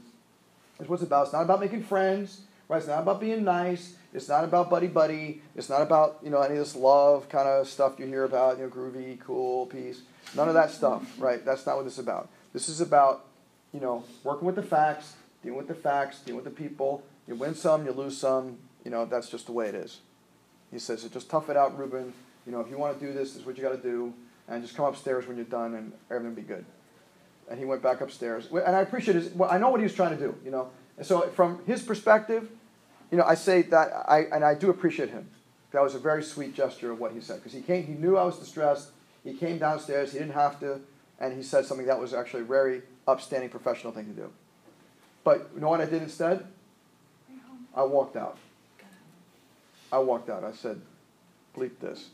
that's 0.77 0.87
what 0.87 0.97
it's 0.97 1.03
about. 1.03 1.23
It's 1.23 1.33
not 1.33 1.41
about 1.41 1.59
making 1.59 1.83
friends, 1.83 2.41
right? 2.67 2.77
It's 2.77 2.87
not 2.87 3.01
about 3.01 3.19
being 3.19 3.43
nice. 3.43 3.95
It's 4.13 4.27
not 4.27 4.43
about 4.43 4.69
buddy 4.69 4.87
buddy. 4.87 5.41
It's 5.55 5.69
not 5.69 5.81
about 5.81 6.19
you 6.23 6.29
know 6.29 6.41
any 6.41 6.53
of 6.55 6.59
this 6.59 6.75
love 6.75 7.29
kind 7.29 7.47
of 7.47 7.67
stuff 7.67 7.99
you 7.99 8.05
hear 8.05 8.23
about. 8.23 8.57
You 8.57 8.63
know, 8.63 8.69
groovy, 8.69 9.19
cool, 9.19 9.67
peace. 9.67 10.01
None 10.35 10.47
of 10.47 10.53
that 10.55 10.71
stuff, 10.71 11.03
right? 11.19 11.43
That's 11.45 11.65
not 11.65 11.75
what 11.75 11.85
this 11.85 11.93
is 11.93 11.99
about. 11.99 12.29
This 12.53 12.69
is 12.69 12.81
about 12.81 13.25
you 13.73 13.79
know 13.79 14.03
working 14.23 14.45
with 14.45 14.55
the 14.55 14.63
facts, 14.63 15.13
dealing 15.43 15.57
with 15.57 15.67
the 15.67 15.75
facts, 15.75 16.21
dealing 16.21 16.43
with 16.43 16.45
the 16.45 16.63
people. 16.63 17.03
You 17.27 17.35
win 17.35 17.53
some, 17.53 17.85
you 17.85 17.91
lose 17.91 18.17
some. 18.17 18.57
You 18.83 18.91
know 18.91 19.05
that's 19.05 19.29
just 19.29 19.45
the 19.45 19.51
way 19.51 19.67
it 19.67 19.75
is. 19.75 19.99
He 20.71 20.79
says, 20.79 21.03
just 21.03 21.29
tough 21.29 21.49
it 21.49 21.57
out, 21.57 21.77
Rubin. 21.77 22.13
You 22.45 22.51
know, 22.51 22.61
if 22.61 22.69
you 22.69 22.77
want 22.77 22.99
to 22.99 23.05
do 23.05 23.11
this, 23.11 23.33
this 23.33 23.41
is 23.41 23.45
what 23.45 23.57
you 23.57 23.63
got 23.63 23.71
to 23.71 23.81
do, 23.81 24.13
and 24.47 24.61
just 24.61 24.75
come 24.75 24.85
upstairs 24.85 25.27
when 25.27 25.35
you're 25.35 25.45
done, 25.45 25.75
and 25.75 25.91
everything 26.09 26.35
will 26.35 26.41
be 26.41 26.47
good. 26.47 26.65
And 27.49 27.57
he 27.57 27.65
went 27.65 27.81
back 27.81 28.01
upstairs, 28.01 28.47
and 28.51 28.75
I 28.75 28.81
appreciate 28.81 29.15
his. 29.15 29.29
Well, 29.29 29.49
I 29.49 29.57
know 29.57 29.69
what 29.69 29.79
he 29.79 29.83
was 29.83 29.93
trying 29.93 30.17
to 30.17 30.23
do. 30.23 30.35
You 30.43 30.51
know, 30.51 30.69
and 30.97 31.05
so 31.05 31.21
from 31.29 31.61
his 31.65 31.81
perspective, 31.81 32.49
you 33.11 33.17
know, 33.17 33.23
I 33.23 33.35
say 33.35 33.63
that, 33.63 33.91
I, 34.07 34.27
and 34.31 34.43
I 34.43 34.53
do 34.53 34.69
appreciate 34.69 35.09
him. 35.09 35.29
That 35.71 35.81
was 35.81 35.95
a 35.95 35.99
very 35.99 36.23
sweet 36.23 36.55
gesture 36.55 36.91
of 36.91 36.99
what 36.99 37.11
he 37.11 37.21
said 37.21 37.37
because 37.37 37.53
he 37.53 37.61
came, 37.61 37.85
he 37.85 37.93
knew 37.93 38.17
I 38.17 38.23
was 38.23 38.37
distressed. 38.37 38.89
He 39.23 39.33
came 39.33 39.59
downstairs. 39.59 40.11
He 40.11 40.19
didn't 40.19 40.33
have 40.33 40.59
to, 40.61 40.79
and 41.19 41.35
he 41.35 41.43
said 41.43 41.65
something 41.65 41.85
that 41.87 41.99
was 41.99 42.13
actually 42.13 42.41
a 42.41 42.45
very 42.45 42.81
upstanding 43.07 43.49
professional 43.49 43.93
thing 43.93 44.05
to 44.05 44.13
do. 44.13 44.31
But 45.23 45.49
you 45.53 45.61
know 45.61 45.69
what 45.69 45.81
I 45.81 45.85
did 45.85 46.01
instead? 46.01 46.45
I 47.75 47.83
walked 47.83 48.15
out. 48.15 48.37
I 49.91 49.99
walked 49.99 50.29
out. 50.29 50.43
I 50.43 50.53
said, 50.53 50.81
"Bleep 51.55 51.79
this." 51.79 52.09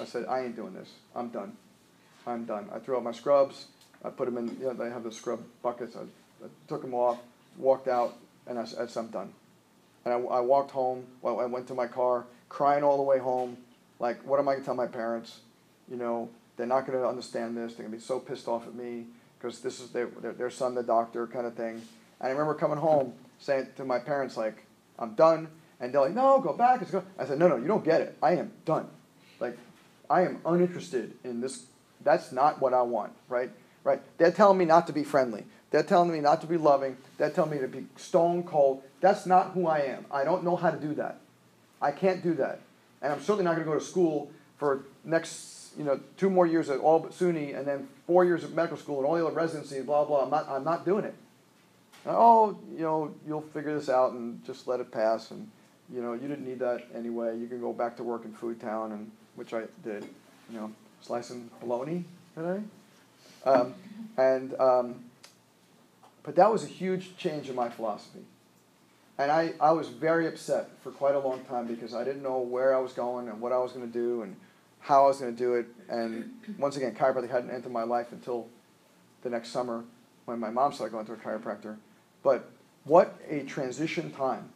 I 0.00 0.04
said, 0.04 0.26
"I 0.26 0.44
ain't 0.44 0.56
doing 0.56 0.74
this. 0.74 0.90
I'm 1.14 1.28
done. 1.28 1.56
I'm 2.26 2.44
done." 2.44 2.68
I 2.72 2.78
threw 2.78 2.96
out 2.96 3.04
my 3.04 3.12
scrubs. 3.12 3.66
I 4.04 4.10
put 4.10 4.26
them 4.26 4.38
in. 4.38 4.48
You 4.58 4.66
know, 4.66 4.74
they 4.74 4.90
have 4.90 5.04
the 5.04 5.12
scrub 5.12 5.40
buckets. 5.62 5.96
I, 5.96 6.02
I 6.44 6.48
took 6.68 6.82
them 6.82 6.94
off, 6.94 7.18
walked 7.56 7.88
out, 7.88 8.16
and 8.46 8.58
I, 8.58 8.62
I 8.62 8.86
said, 8.86 8.96
"I'm 8.96 9.08
done." 9.08 9.32
And 10.06 10.14
I, 10.14 10.18
I 10.18 10.40
walked 10.40 10.70
home. 10.70 11.04
Well, 11.20 11.40
I 11.40 11.46
went 11.46 11.66
to 11.66 11.74
my 11.74 11.88
car, 11.88 12.24
crying 12.48 12.84
all 12.84 12.96
the 12.96 13.02
way 13.02 13.18
home. 13.18 13.56
Like, 13.98 14.24
what 14.24 14.38
am 14.38 14.48
I 14.48 14.52
going 14.52 14.62
to 14.62 14.64
tell 14.64 14.74
my 14.74 14.86
parents? 14.86 15.40
You 15.90 15.96
know, 15.96 16.30
they're 16.56 16.66
not 16.66 16.86
going 16.86 16.98
to 16.98 17.06
understand 17.06 17.56
this. 17.56 17.74
They're 17.74 17.86
going 17.86 17.90
to 17.90 17.98
be 17.98 18.02
so 18.02 18.20
pissed 18.20 18.46
off 18.46 18.66
at 18.68 18.74
me 18.74 19.06
because 19.38 19.60
this 19.60 19.80
is 19.80 19.90
their, 19.90 20.06
their, 20.06 20.32
their 20.32 20.50
son, 20.50 20.76
the 20.76 20.82
doctor, 20.84 21.26
kind 21.26 21.44
of 21.44 21.54
thing. 21.54 21.82
And 22.20 22.28
I 22.28 22.28
remember 22.28 22.54
coming 22.54 22.78
home 22.78 23.14
saying 23.40 23.66
to 23.76 23.84
my 23.84 23.98
parents, 23.98 24.36
like, 24.36 24.64
I'm 24.98 25.14
done. 25.14 25.48
And 25.80 25.92
they're 25.92 26.02
like, 26.02 26.14
no, 26.14 26.40
go 26.40 26.52
back. 26.52 26.82
It's. 26.82 26.94
I 27.18 27.26
said, 27.26 27.38
no, 27.38 27.48
no, 27.48 27.56
you 27.56 27.66
don't 27.66 27.84
get 27.84 28.00
it. 28.00 28.16
I 28.22 28.36
am 28.36 28.52
done. 28.64 28.88
Like, 29.40 29.58
I 30.08 30.22
am 30.22 30.40
uninterested 30.46 31.14
in 31.24 31.40
this. 31.40 31.66
That's 32.04 32.30
not 32.30 32.60
what 32.60 32.72
I 32.72 32.82
want, 32.82 33.12
right? 33.28 33.50
Right? 33.82 34.00
They're 34.18 34.30
telling 34.30 34.56
me 34.56 34.64
not 34.66 34.86
to 34.86 34.92
be 34.92 35.02
friendly. 35.02 35.44
They're 35.70 35.82
telling 35.82 36.12
me 36.12 36.20
not 36.20 36.40
to 36.42 36.46
be 36.46 36.56
loving. 36.56 36.96
They're 37.18 37.30
telling 37.30 37.50
me 37.50 37.58
to 37.58 37.68
be 37.68 37.86
stone 37.96 38.44
cold. 38.44 38.82
That's 39.00 39.26
not 39.26 39.52
who 39.52 39.66
I 39.66 39.80
am. 39.80 40.06
I 40.10 40.24
don't 40.24 40.44
know 40.44 40.56
how 40.56 40.70
to 40.70 40.78
do 40.78 40.94
that. 40.94 41.18
I 41.82 41.90
can't 41.90 42.22
do 42.22 42.34
that. 42.34 42.60
And 43.02 43.12
I'm 43.12 43.20
certainly 43.20 43.44
not 43.44 43.54
going 43.54 43.66
to 43.66 43.72
go 43.72 43.78
to 43.78 43.84
school 43.84 44.30
for 44.58 44.84
next, 45.04 45.72
you 45.76 45.84
know, 45.84 46.00
two 46.16 46.30
more 46.30 46.46
years 46.46 46.70
at 46.70 46.78
all 46.78 46.98
but 46.98 47.12
SUNY 47.12 47.56
and 47.56 47.66
then 47.66 47.88
four 48.06 48.24
years 48.24 48.44
of 48.44 48.54
medical 48.54 48.76
school 48.76 48.98
and 48.98 49.06
all 49.06 49.16
the 49.16 49.26
other 49.26 49.34
residency, 49.34 49.80
blah, 49.82 50.04
blah. 50.04 50.24
I'm 50.24 50.30
not, 50.30 50.48
I'm 50.48 50.64
not 50.64 50.84
doing 50.84 51.04
it. 51.04 51.14
oh, 52.06 52.56
you 52.72 52.82
know, 52.82 53.14
you'll 53.26 53.42
figure 53.42 53.76
this 53.76 53.88
out 53.88 54.12
and 54.12 54.44
just 54.44 54.66
let 54.66 54.80
it 54.80 54.90
pass. 54.90 55.30
And, 55.30 55.50
you 55.92 56.00
know, 56.00 56.14
you 56.14 56.28
didn't 56.28 56.46
need 56.46 56.60
that 56.60 56.86
anyway. 56.94 57.38
You 57.38 57.48
can 57.48 57.60
go 57.60 57.72
back 57.72 57.96
to 57.98 58.02
work 58.02 58.24
in 58.24 58.32
Food 58.32 58.60
Town, 58.60 58.92
and, 58.92 59.10
which 59.34 59.52
I 59.52 59.64
did, 59.84 60.04
you 60.50 60.58
know, 60.58 60.72
slicing 61.02 61.50
bologna 61.60 62.04
today. 62.34 62.62
Um, 63.44 63.74
and, 64.16 64.54
um, 64.58 65.04
but 66.26 66.34
that 66.34 66.52
was 66.52 66.64
a 66.64 66.66
huge 66.66 67.16
change 67.16 67.48
in 67.48 67.54
my 67.54 67.70
philosophy. 67.70 68.24
And 69.16 69.30
I, 69.30 69.54
I 69.60 69.70
was 69.70 69.88
very 69.88 70.26
upset 70.26 70.68
for 70.82 70.90
quite 70.90 71.14
a 71.14 71.20
long 71.20 71.42
time 71.44 71.66
because 71.66 71.94
I 71.94 72.04
didn't 72.04 72.22
know 72.22 72.40
where 72.40 72.76
I 72.76 72.80
was 72.80 72.92
going 72.92 73.28
and 73.28 73.40
what 73.40 73.52
I 73.52 73.58
was 73.58 73.72
going 73.72 73.86
to 73.86 73.92
do 73.92 74.22
and 74.22 74.36
how 74.80 75.04
I 75.04 75.08
was 75.08 75.20
going 75.20 75.34
to 75.34 75.38
do 75.38 75.54
it. 75.54 75.66
And 75.88 76.32
once 76.58 76.76
again, 76.76 76.94
chiropractic 76.94 77.30
hadn't 77.30 77.50
entered 77.50 77.72
my 77.72 77.84
life 77.84 78.08
until 78.10 78.48
the 79.22 79.30
next 79.30 79.50
summer 79.50 79.84
when 80.24 80.40
my 80.40 80.50
mom 80.50 80.72
started 80.72 80.92
going 80.92 81.06
to 81.06 81.12
a 81.12 81.16
chiropractor. 81.16 81.76
But 82.24 82.50
what 82.84 83.18
a 83.28 83.44
transition 83.44 84.10
time, 84.10 84.50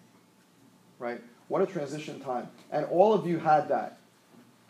right? 0.98 1.20
What 1.46 1.62
a 1.62 1.66
transition 1.66 2.20
time. 2.20 2.48
And 2.72 2.84
all 2.86 3.14
of 3.14 3.26
you 3.26 3.38
had 3.38 3.68
that 3.68 3.98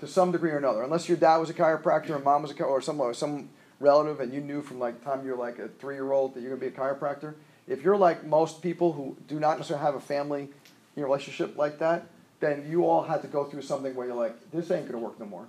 to 0.01 0.07
some 0.07 0.33
degree 0.33 0.51
or 0.51 0.59
another. 0.59 0.83
Unless 0.83 1.09
your 1.09 1.17
dad 1.17 1.39
was 1.39 1.49
a 1.49 1.55
chiropractor 1.55 2.15
and 2.15 2.25
mom 2.25 2.43
was 2.43 2.51
a 2.51 2.55
chiropractor, 2.55 2.69
or 2.69 2.83
some, 2.83 3.01
or 3.01 3.15
some 3.15 3.49
relative 3.81 4.21
and 4.21 4.33
you 4.33 4.41
knew 4.41 4.63
from 4.63 4.79
like 4.79 5.03
time 5.05 5.25
you're 5.25 5.37
like 5.37 5.59
a 5.59 5.69
three 5.69 5.95
year 5.95 6.13
old 6.13 6.35
that 6.35 6.41
you're 6.41 6.57
going 6.57 6.61
to 6.61 6.71
be 6.71 6.75
a 6.75 6.79
chiropractor 6.79 7.35
if 7.67 7.83
you're 7.83 7.97
like 7.97 8.25
most 8.25 8.63
people 8.63 8.93
who 8.93 9.17
do 9.29 9.39
not 9.39 9.57
necessarily 9.59 9.85
have 9.85 9.95
a 9.95 10.01
family 10.01 10.49
relationship 10.97 11.57
like 11.57 11.79
that, 11.79 12.07
then 12.41 12.67
you 12.69 12.87
all 12.87 13.03
had 13.03 13.23
to 13.23 13.29
go 13.29 13.45
through 13.45 13.63
something 13.63 13.95
where 13.95 14.07
you're 14.07 14.17
like, 14.17 14.51
this 14.51 14.71
ain't 14.71 14.87
gonna 14.87 14.99
work 14.99 15.19
no 15.19 15.27
more. 15.27 15.47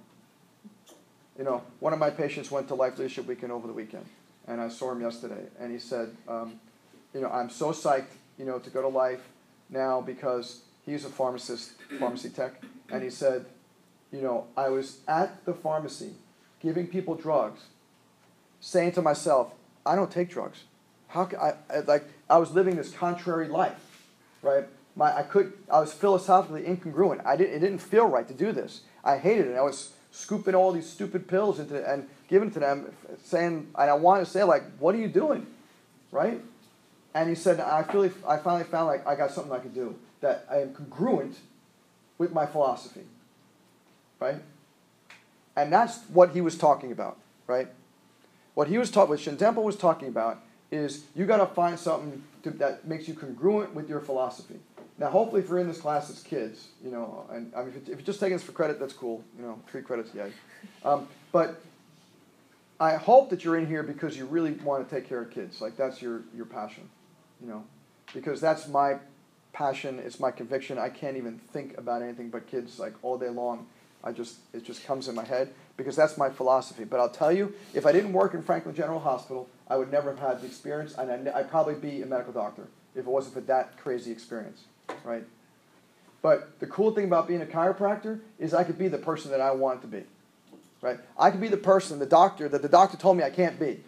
You 1.38 1.46
know, 1.46 1.64
one 1.80 1.94
of 1.94 2.00
my 2.00 2.10
patients 2.10 2.52
went 2.52 2.68
to 2.68 2.76
Life 2.76 2.98
Leadership 2.98 3.26
Weekend 3.26 3.52
over 3.52 3.68
the 3.68 3.74
weekend, 3.74 4.06
and 4.48 4.62
I 4.62 4.70
saw 4.70 4.92
him 4.92 5.02
yesterday, 5.02 5.48
and 5.60 5.72
he 5.72 5.80
said, 5.80 6.16
um, 6.28 6.60
you 7.14 7.22
know, 7.22 7.30
I'm 7.30 7.50
so 7.50 7.72
psyched, 7.72 8.14
you 8.38 8.46
know, 8.46 8.60
to 8.60 8.70
go 8.70 8.82
to 8.82 8.88
Life 8.88 9.28
now 9.70 10.02
because 10.02 10.62
he's 10.86 11.06
a 11.06 11.10
pharmacist, 11.10 11.72
pharmacy 12.00 12.30
tech, 12.30 12.62
and 12.92 13.02
he 13.02 13.10
said, 13.10 13.46
you 14.12 14.22
know, 14.22 14.46
I 14.58 14.70
was 14.70 15.00
at 15.08 15.46
the 15.46 15.54
pharmacy 15.54 16.12
giving 16.62 16.86
people 16.86 17.16
drugs, 17.16 17.62
saying 18.62 18.94
to 18.94 19.02
myself, 19.02 19.52
I 19.86 19.96
don't 19.96 20.10
take 20.10 20.30
drugs. 20.30 20.64
How 21.10 21.26
can 21.26 21.40
I, 21.40 21.54
I 21.70 21.80
like 21.80 22.06
I 22.30 22.38
was 22.38 22.52
living 22.52 22.78
this 22.78 22.94
contrary 22.94 23.50
life, 23.50 24.08
right? 24.42 24.66
My 24.96 25.14
I 25.18 25.24
could 25.24 25.52
I 25.70 25.82
was 25.82 25.92
philosophically 25.92 26.62
incongruent. 26.62 27.26
I 27.26 27.36
didn't 27.36 27.56
it 27.56 27.60
didn't 27.60 27.80
feel 27.80 28.06
right 28.06 28.28
to 28.28 28.34
do 28.34 28.54
this. 28.54 28.82
I 29.04 29.18
hated 29.18 29.48
it. 29.48 29.58
I 29.58 29.62
was 29.62 29.92
scooping 30.12 30.56
all 30.56 30.72
these 30.72 30.88
stupid 30.88 31.28
pills 31.28 31.60
into 31.60 31.86
and 31.90 32.08
giving 32.30 32.52
to 32.52 32.60
them, 32.60 32.94
saying 33.24 33.68
and 33.76 33.90
I 33.90 33.94
wanted 33.94 34.26
to 34.26 34.32
say 34.32 34.44
like, 34.44 34.64
what 34.80 34.96
are 34.96 35.00
you 35.00 35.10
doing, 35.10 35.48
right? 36.12 36.40
And 37.14 37.28
he 37.28 37.36
said, 37.36 37.60
I 37.60 37.84
feel 37.84 38.10
I 38.26 38.38
finally 38.38 38.64
found 38.64 38.88
like 38.88 39.06
I 39.06 39.16
got 39.16 39.32
something 39.32 39.52
I 39.52 39.60
could 39.60 39.74
do 39.74 39.96
that 40.22 40.46
I 40.50 40.60
am 40.60 40.74
congruent 40.74 41.38
with 42.18 42.32
my 42.32 42.46
philosophy, 42.46 43.02
right? 44.20 44.38
And 45.58 45.74
that's 45.74 46.00
what 46.06 46.32
he 46.32 46.40
was 46.40 46.58
talking 46.58 46.92
about, 46.92 47.18
right? 47.48 47.68
What 48.54 48.68
he 48.68 48.78
was 48.78 48.92
talking, 48.92 49.10
what 49.10 49.20
Gentempo 49.20 49.64
was 49.64 49.76
talking 49.76 50.08
about 50.08 50.42
is 50.72 51.06
you 51.16 51.26
got 51.26 51.38
to 51.38 51.46
find 51.46 51.78
something 51.78 52.24
to, 52.44 52.52
that 52.52 52.88
makes 52.88 53.08
you 53.08 53.14
congruent 53.14 53.74
with 53.74 53.90
your 53.90 54.00
philosophy. 54.00 54.60
Now, 54.98 55.10
hopefully, 55.10 55.42
if 55.42 55.50
you're 55.50 55.60
in 55.60 55.68
this 55.68 55.80
class 55.80 56.10
as 56.10 56.22
kids, 56.22 56.68
you 56.84 56.92
know, 56.92 57.26
and 57.32 57.52
I 57.56 57.64
mean, 57.64 57.74
if, 57.76 57.88
you're 57.88 57.98
just 58.02 58.20
taking 58.20 58.36
this 58.38 58.44
for 58.44 58.52
credit, 58.52 58.80
that's 58.80 58.94
cool. 58.94 59.24
You 59.38 59.44
know, 59.44 59.60
three 59.70 59.82
credits, 59.82 60.14
yay. 60.14 60.32
Um, 60.86 61.08
but 61.32 61.62
I 62.80 62.96
hope 62.96 63.30
that 63.30 63.44
you're 63.44 63.58
in 63.58 63.68
here 63.68 63.84
because 63.84 64.18
you 64.18 64.26
really 64.26 64.52
want 64.52 64.88
to 64.88 64.96
take 64.96 65.08
care 65.08 65.22
of 65.22 65.32
kids. 65.32 65.62
Like 65.62 65.78
that's 65.78 66.02
your 66.02 66.22
your 66.36 66.46
passion, 66.46 66.90
you 67.40 67.48
know, 67.48 67.64
because 68.14 68.42
that's 68.42 68.68
my 68.68 68.98
passion. 69.54 70.00
It's 70.00 70.20
my 70.20 70.32
conviction. 70.32 70.78
I 70.78 70.90
can't 70.90 71.18
even 71.18 71.40
think 71.52 71.78
about 71.78 72.02
anything 72.02 72.30
but 72.30 72.48
kids 72.48 72.80
like 72.80 72.94
all 73.02 73.18
day 73.18 73.30
long. 73.30 73.68
I 74.04 74.12
just 74.12 74.38
it 74.54 74.64
just 74.64 74.86
comes 74.86 75.08
in 75.08 75.16
my 75.16 75.26
head 75.26 75.54
because 75.78 75.96
that's 75.96 76.18
my 76.18 76.30
philosophy. 76.30 76.84
But 76.84 77.00
I'll 77.00 77.10
tell 77.10 77.32
you, 77.32 77.54
if 77.74 77.86
I 77.86 77.92
didn't 77.92 78.14
work 78.14 78.34
in 78.34 78.42
Franklin 78.42 78.76
General 78.76 79.00
Hospital, 79.00 79.50
I 79.68 79.78
would 79.78 79.92
never 79.92 80.10
have 80.10 80.20
had 80.20 80.42
the 80.42 80.48
experience, 80.48 80.96
and 80.98 81.30
I'd, 81.30 81.50
probably 81.50 81.76
be 81.76 82.02
a 82.02 82.06
medical 82.06 82.34
doctor 82.34 82.68
if 82.94 83.06
it 83.06 83.10
wasn't 83.10 83.36
for 83.36 83.42
that 83.42 83.78
crazy 83.78 84.12
experience, 84.12 84.64
right? 85.04 85.24
But 86.22 86.60
the 86.60 86.68
cool 86.68 86.92
thing 86.92 87.06
about 87.06 87.28
being 87.28 87.42
a 87.42 87.46
chiropractor 87.46 88.20
is 88.38 88.54
I 88.54 88.64
could 88.64 88.78
be 88.78 88.88
the 88.88 88.98
person 88.98 89.32
that 89.32 89.42
I 89.42 89.52
want 89.52 89.82
to 89.82 89.88
be, 89.88 90.04
right? 90.82 91.00
I 91.18 91.32
could 91.32 91.42
be 91.42 91.48
the 91.48 91.58
person, 91.58 92.00
the 92.00 92.06
doctor 92.06 92.50
that 92.50 92.62
the 92.62 92.70
doctor 92.70 92.98
told 92.98 93.18
me 93.18 93.24
I 93.24 93.30
can't 93.30 93.60
be, 93.60 93.80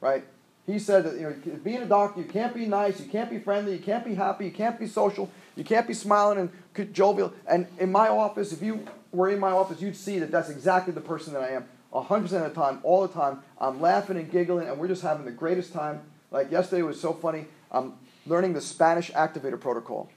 right? 0.00 0.24
He 0.66 0.78
said 0.78 1.04
that 1.04 1.14
you 1.14 1.22
know, 1.22 1.58
being 1.64 1.82
a 1.82 1.86
doctor, 1.86 2.20
you 2.20 2.26
can't 2.26 2.54
be 2.54 2.66
nice, 2.66 3.00
you 3.00 3.06
can't 3.06 3.30
be 3.30 3.38
friendly, 3.38 3.72
you 3.72 3.80
can't 3.80 4.04
be 4.04 4.14
happy, 4.14 4.44
you 4.44 4.52
can't 4.52 4.78
be 4.78 4.86
social, 4.86 5.30
you 5.56 5.64
can't 5.64 5.88
be 5.88 5.94
smiling 5.94 6.38
and 6.74 6.94
jovial. 6.94 7.32
And 7.48 7.66
in 7.78 7.90
my 7.90 8.08
office, 8.08 8.52
if 8.52 8.62
you 8.62 8.86
were 9.12 9.28
in 9.28 9.38
my 9.38 9.50
office, 9.50 9.80
you'd 9.80 9.96
see 9.96 10.18
that 10.18 10.30
that's 10.30 10.48
exactly 10.48 10.92
the 10.92 11.00
person 11.00 11.32
that 11.34 11.42
I 11.42 11.50
am. 11.50 11.66
100% 11.92 12.22
of 12.24 12.30
the 12.30 12.50
time, 12.50 12.80
all 12.82 13.06
the 13.06 13.12
time. 13.12 13.42
I'm 13.60 13.80
laughing 13.80 14.16
and 14.16 14.30
giggling, 14.30 14.66
and 14.66 14.78
we're 14.78 14.88
just 14.88 15.02
having 15.02 15.26
the 15.26 15.30
greatest 15.30 15.72
time. 15.72 16.00
Like 16.30 16.50
yesterday 16.50 16.82
was 16.82 17.00
so 17.00 17.12
funny. 17.12 17.46
I'm 17.70 17.94
learning 18.26 18.54
the 18.54 18.60
Spanish 18.60 19.10
activator 19.12 19.60
protocol. 19.60 20.10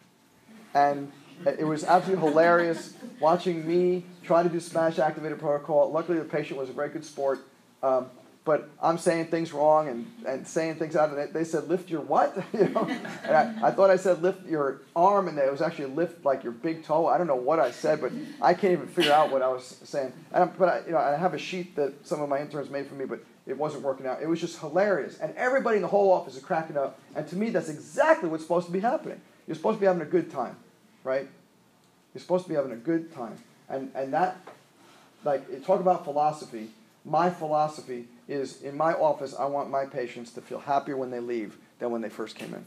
And 0.74 1.12
it 1.46 1.66
was 1.66 1.84
absolutely 1.84 2.30
hilarious 2.30 2.94
watching 3.20 3.68
me 3.68 4.06
try 4.24 4.44
to 4.44 4.50
do 4.50 4.60
Spanish 4.60 4.96
activator 4.96 5.38
protocol. 5.38 5.92
Luckily, 5.92 6.18
the 6.18 6.26
patient 6.26 6.58
was 6.58 6.70
a 6.70 6.74
very 6.74 6.90
good 6.90 7.06
sport. 7.06 7.40
Um, 7.84 8.08
but 8.46 8.70
I'm 8.80 9.00
saying 9.00 9.28
things 9.28 9.52
wrong 9.52 9.88
and, 9.90 10.06
and 10.26 10.48
saying 10.48 10.76
things 10.76 10.96
out. 10.96 11.10
And 11.10 11.34
they 11.34 11.44
said, 11.44 11.68
lift 11.68 11.90
your 11.90 12.02
what? 12.02 12.38
you 12.54 12.70
know? 12.70 12.88
And 13.24 13.36
I, 13.36 13.70
I 13.70 13.72
thought 13.72 13.90
I 13.90 13.96
said 13.96 14.22
lift 14.22 14.48
your 14.48 14.82
arm, 14.96 15.28
and 15.28 15.38
it 15.40 15.52
was 15.52 15.64
actually 15.64 15.88
lift 15.88 16.24
like 16.24 16.44
your 16.44 16.54
big 16.54 16.84
toe. 16.84 17.08
I 17.08 17.18
don't 17.18 17.26
know 17.26 17.36
what 17.36 17.60
I 17.60 17.72
said, 17.72 18.00
but 18.02 18.12
I 18.40 18.54
can't 18.54 18.74
even 18.74 18.88
figure 18.88 19.12
out 19.12 19.32
what 19.32 19.42
I 19.42 19.48
was 19.48 19.80
saying. 19.84 20.14
And 20.32 20.44
I, 20.44 20.46
but 20.46 20.70
I, 20.70 20.82
you 20.86 20.92
know, 20.92 21.00
I 21.00 21.16
have 21.16 21.34
a 21.34 21.40
sheet 21.40 21.76
that 21.76 22.06
some 22.06 22.22
of 22.22 22.30
my 22.30 22.40
interns 22.40 22.70
made 22.70 22.86
for 22.86 22.94
me, 22.94 23.06
but 23.06 23.20
it 23.48 23.58
wasn't 23.58 23.82
working 23.84 24.06
out. 24.06 24.22
It 24.22 24.28
was 24.28 24.40
just 24.40 24.60
hilarious. 24.60 25.18
And 25.18 25.36
everybody 25.36 25.78
in 25.78 25.82
the 25.82 25.88
whole 25.88 26.12
office 26.12 26.36
is 26.36 26.44
cracking 26.44 26.78
up. 26.78 27.00
And 27.16 27.28
to 27.28 27.36
me, 27.36 27.50
that's 27.50 27.70
exactly 27.70 28.30
what's 28.30 28.44
supposed 28.44 28.68
to 28.68 28.72
be 28.72 28.80
happening. 28.80 29.20
You're 29.48 29.56
supposed 29.56 29.78
to 29.78 29.82
be 29.82 29.88
having 29.88 30.04
a 30.04 30.06
good 30.06 30.32
time, 30.32 30.56
right? 31.04 31.28
You're 32.14 32.22
supposed 32.22 32.46
to 32.46 32.50
be 32.50 32.56
having 32.56 32.72
a 32.72 32.78
good 32.78 33.12
time. 33.12 33.38
And, 33.70 33.92
and 33.96 34.14
that, 34.14 34.38
like, 35.24 35.66
talk 35.66 35.80
about 35.80 36.04
philosophy. 36.04 36.70
My 37.06 37.30
philosophy 37.30 38.08
is 38.28 38.64
in 38.64 38.76
my 38.76 38.94
office, 38.94 39.36
I 39.38 39.46
want 39.46 39.70
my 39.70 39.86
patients 39.86 40.32
to 40.34 40.42
feel 40.42 40.60
happier 40.60 40.98
when 40.98 41.12
they 41.12 41.20
leave 41.20 41.58
than 41.78 41.92
when 41.92 42.02
they 42.02 42.10
first 42.10 42.36
came 42.36 42.54
in. 42.54 42.66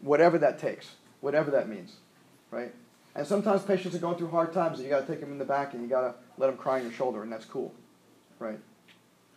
Whatever 0.00 0.38
that 0.38 0.58
takes, 0.58 0.94
whatever 1.20 1.50
that 1.50 1.68
means, 1.68 1.96
right? 2.50 2.72
And 3.14 3.26
sometimes 3.26 3.62
patients 3.62 3.94
are 3.94 3.98
going 3.98 4.16
through 4.16 4.30
hard 4.30 4.54
times 4.54 4.78
and 4.78 4.84
you 4.84 4.90
got 4.90 5.06
to 5.06 5.06
take 5.06 5.20
them 5.20 5.30
in 5.30 5.38
the 5.38 5.44
back 5.44 5.74
and 5.74 5.82
you 5.82 5.88
got 5.88 6.00
to 6.00 6.14
let 6.38 6.46
them 6.46 6.56
cry 6.56 6.78
on 6.78 6.84
your 6.84 6.92
shoulder, 6.92 7.22
and 7.22 7.30
that's 7.30 7.44
cool, 7.44 7.74
right? 8.38 8.58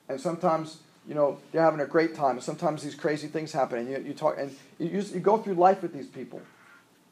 And 0.07 0.21
sometimes, 0.21 0.77
you 1.05 1.13
know, 1.13 1.37
they're 1.51 1.61
having 1.61 1.81
a 1.81 1.85
great 1.85 2.15
time, 2.15 2.37
and 2.37 2.43
sometimes 2.43 2.81
these 2.81 2.95
crazy 2.95 3.27
things 3.27 3.51
happen, 3.51 3.79
and 3.79 3.89
you, 3.89 3.97
you 4.07 4.13
talk, 4.13 4.37
and 4.39 4.55
you, 4.79 4.87
you 4.87 5.19
go 5.19 5.37
through 5.37 5.55
life 5.55 5.81
with 5.81 5.93
these 5.93 6.07
people, 6.07 6.41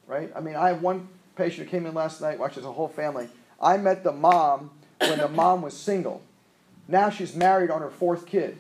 right? 0.08 0.32
I 0.34 0.40
mean, 0.40 0.56
I 0.56 0.70
have 0.70 0.82
one 0.82 1.10
patient 1.36 1.68
who 1.68 1.72
came 1.72 1.86
in 1.86 1.94
last 1.94 2.22
night, 2.22 2.40
watched 2.40 2.58
as 2.58 2.64
a 2.64 2.72
whole 2.72 2.88
family. 2.88 3.28
I 3.62 3.76
met 3.76 4.06
the 4.06 4.14
mom 4.14 4.72
when 5.00 5.18
the 5.18 5.28
mom 5.28 5.62
was 5.62 5.76
single 5.76 6.22
now 6.88 7.10
she's 7.10 7.36
married 7.36 7.72
on 7.72 7.82
her 7.82 7.90
fourth 7.90 8.26
kid. 8.26 8.58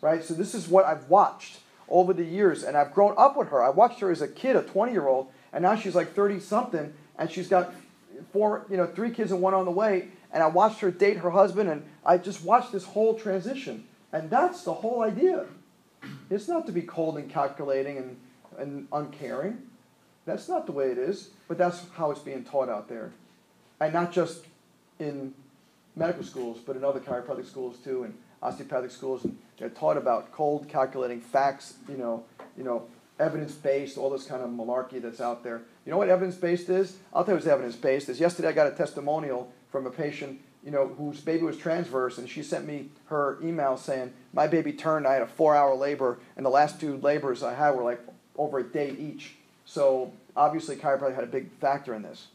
Right? 0.00 0.22
So 0.22 0.34
this 0.34 0.54
is 0.54 0.68
what 0.68 0.84
I've 0.84 1.08
watched 1.08 1.60
over 1.88 2.12
the 2.12 2.24
years, 2.24 2.62
and 2.62 2.76
I've 2.76 2.92
grown 2.92 3.14
up 3.16 3.36
with 3.36 3.48
her. 3.48 3.62
I 3.62 3.70
watched 3.70 4.00
her 4.00 4.10
as 4.10 4.22
a 4.22 4.28
kid, 4.28 4.56
a 4.56 4.62
20 4.62 4.92
year 4.92 5.06
old, 5.06 5.28
and 5.52 5.62
now 5.62 5.76
she's 5.76 5.94
like 5.94 6.14
30 6.14 6.40
something, 6.40 6.92
and 7.18 7.30
she's 7.30 7.48
got 7.48 7.74
four, 8.32 8.66
you 8.70 8.76
know, 8.76 8.86
three 8.86 9.10
kids 9.10 9.32
and 9.32 9.40
one 9.40 9.54
on 9.54 9.64
the 9.64 9.70
way. 9.70 10.08
And 10.32 10.42
I 10.42 10.46
watched 10.46 10.80
her 10.80 10.90
date 10.90 11.18
her 11.18 11.30
husband, 11.30 11.70
and 11.70 11.84
I 12.04 12.18
just 12.18 12.42
watched 12.42 12.72
this 12.72 12.84
whole 12.84 13.14
transition. 13.14 13.84
And 14.12 14.30
that's 14.30 14.62
the 14.64 14.74
whole 14.74 15.02
idea. 15.02 15.46
It's 16.30 16.48
not 16.48 16.66
to 16.66 16.72
be 16.72 16.82
cold 16.82 17.16
and 17.16 17.30
calculating 17.30 17.98
and, 17.98 18.16
and 18.58 18.88
uncaring. 18.92 19.62
That's 20.26 20.48
not 20.48 20.66
the 20.66 20.72
way 20.72 20.90
it 20.90 20.98
is, 20.98 21.30
but 21.48 21.58
that's 21.58 21.84
how 21.96 22.10
it's 22.10 22.20
being 22.20 22.44
taught 22.44 22.68
out 22.68 22.88
there. 22.88 23.12
And 23.80 23.92
not 23.92 24.12
just 24.12 24.44
in 24.98 25.34
medical 25.96 26.24
schools, 26.24 26.58
but 26.64 26.76
in 26.76 26.84
other 26.84 27.00
chiropractic 27.00 27.46
schools 27.46 27.78
too, 27.78 28.04
and 28.04 28.14
osteopathic 28.42 28.90
schools, 28.90 29.24
and 29.24 29.38
they're 29.58 29.68
taught 29.70 29.96
about 29.96 30.32
cold 30.32 30.68
calculating 30.68 31.20
facts, 31.20 31.74
you 31.88 31.96
know, 31.96 32.24
you 32.56 32.64
know, 32.64 32.86
evidence 33.18 33.54
based, 33.54 33.96
all 33.96 34.10
this 34.10 34.24
kind 34.24 34.42
of 34.42 34.50
malarkey 34.50 35.00
that's 35.00 35.20
out 35.20 35.44
there. 35.44 35.62
You 35.86 35.92
know 35.92 35.98
what 35.98 36.08
evidence 36.08 36.36
based 36.36 36.68
is? 36.68 36.96
I'll 37.12 37.24
tell 37.24 37.34
you 37.34 37.36
what's 37.36 37.46
evidence 37.46 37.76
based 37.76 38.08
is. 38.08 38.18
Yesterday 38.18 38.48
I 38.48 38.52
got 38.52 38.66
a 38.66 38.72
testimonial 38.72 39.52
from 39.70 39.86
a 39.86 39.90
patient, 39.90 40.40
you 40.64 40.70
know, 40.70 40.88
whose 40.88 41.20
baby 41.20 41.44
was 41.44 41.56
transverse, 41.56 42.18
and 42.18 42.28
she 42.28 42.42
sent 42.42 42.66
me 42.66 42.88
her 43.06 43.38
email 43.42 43.76
saying 43.76 44.12
my 44.32 44.46
baby 44.46 44.72
turned. 44.72 45.06
I 45.06 45.14
had 45.14 45.22
a 45.22 45.26
four-hour 45.26 45.74
labor, 45.76 46.18
and 46.36 46.44
the 46.44 46.50
last 46.50 46.80
two 46.80 46.96
labors 46.98 47.42
I 47.42 47.54
had 47.54 47.70
were 47.70 47.84
like 47.84 48.00
over 48.36 48.58
a 48.58 48.64
day 48.64 48.90
each. 48.98 49.36
So 49.64 50.12
obviously 50.36 50.76
chiropractic 50.76 51.14
had 51.14 51.24
a 51.24 51.28
big 51.28 51.50
factor 51.60 51.94
in 51.94 52.02
this, 52.02 52.28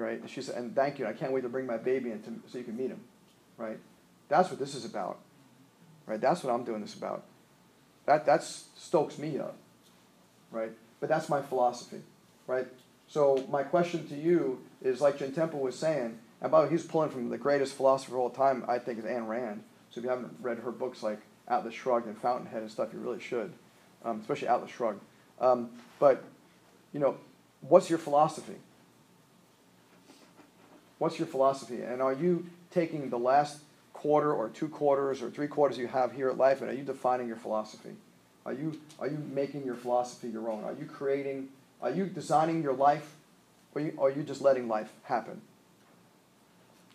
right? 0.00 0.20
And 0.20 0.28
she 0.28 0.42
said, 0.42 0.56
and 0.56 0.74
thank 0.74 0.98
you. 0.98 1.06
I 1.06 1.12
can't 1.12 1.32
wait 1.32 1.42
to 1.42 1.48
bring 1.48 1.66
my 1.66 1.76
baby 1.76 2.10
in 2.10 2.22
to, 2.22 2.32
so 2.50 2.58
you 2.58 2.64
can 2.64 2.76
meet 2.76 2.90
him, 2.90 3.00
right? 3.56 3.78
That's 4.28 4.50
what 4.50 4.58
this 4.58 4.74
is 4.74 4.84
about, 4.84 5.18
right? 6.06 6.20
That's 6.20 6.42
what 6.42 6.52
I'm 6.52 6.64
doing 6.64 6.80
this 6.80 6.94
about. 6.94 7.24
That 8.06 8.26
that 8.26 8.42
stokes 8.42 9.18
me 9.18 9.38
up, 9.38 9.56
right? 10.50 10.72
But 11.00 11.08
that's 11.08 11.28
my 11.28 11.42
philosophy, 11.42 12.00
right? 12.46 12.66
So 13.08 13.44
my 13.50 13.62
question 13.62 14.06
to 14.08 14.14
you 14.14 14.60
is, 14.82 15.00
like 15.00 15.18
Gentempo 15.18 15.54
was 15.54 15.76
saying, 15.76 16.18
and 16.40 16.50
by 16.50 16.60
the 16.60 16.66
way, 16.66 16.72
he's 16.72 16.84
pulling 16.84 17.10
from 17.10 17.28
the 17.28 17.38
greatest 17.38 17.74
philosopher 17.74 18.14
of 18.14 18.20
all 18.20 18.30
time, 18.30 18.64
I 18.68 18.78
think, 18.78 18.98
is 18.98 19.04
Ayn 19.04 19.28
Rand. 19.28 19.62
So 19.90 19.98
if 19.98 20.04
you 20.04 20.10
haven't 20.10 20.36
read 20.40 20.58
her 20.58 20.70
books 20.70 21.02
like 21.02 21.18
Atlas 21.48 21.74
Shrugged 21.74 22.06
and 22.06 22.16
Fountainhead 22.16 22.62
and 22.62 22.70
stuff, 22.70 22.90
you 22.92 23.00
really 23.00 23.20
should, 23.20 23.52
um, 24.04 24.20
especially 24.20 24.48
Atlas 24.48 24.70
Shrugged. 24.70 25.00
Um, 25.40 25.70
but 25.98 26.24
you 26.92 27.00
know, 27.00 27.16
what's 27.60 27.90
your 27.90 27.98
philosophy? 27.98 28.56
What's 31.00 31.18
your 31.18 31.26
philosophy? 31.26 31.80
And 31.80 32.02
are 32.02 32.12
you 32.12 32.44
taking 32.70 33.08
the 33.08 33.18
last 33.18 33.62
quarter 33.94 34.34
or 34.34 34.50
two 34.50 34.68
quarters 34.68 35.22
or 35.22 35.30
three 35.30 35.48
quarters 35.48 35.78
you 35.78 35.86
have 35.86 36.12
here 36.12 36.28
at 36.28 36.36
life 36.36 36.60
and 36.60 36.70
are 36.70 36.74
you 36.74 36.82
defining 36.82 37.26
your 37.26 37.38
philosophy? 37.38 37.94
Are 38.44 38.52
you, 38.52 38.78
are 38.98 39.08
you 39.08 39.16
making 39.32 39.64
your 39.64 39.76
philosophy 39.76 40.28
your 40.28 40.50
own? 40.50 40.62
Are 40.62 40.74
you 40.74 40.84
creating, 40.84 41.48
are 41.80 41.90
you 41.90 42.04
designing 42.04 42.62
your 42.62 42.74
life 42.74 43.14
or 43.74 43.80
you, 43.80 43.96
are 43.98 44.10
you 44.10 44.22
just 44.22 44.42
letting 44.42 44.68
life 44.68 44.92
happen? 45.04 45.40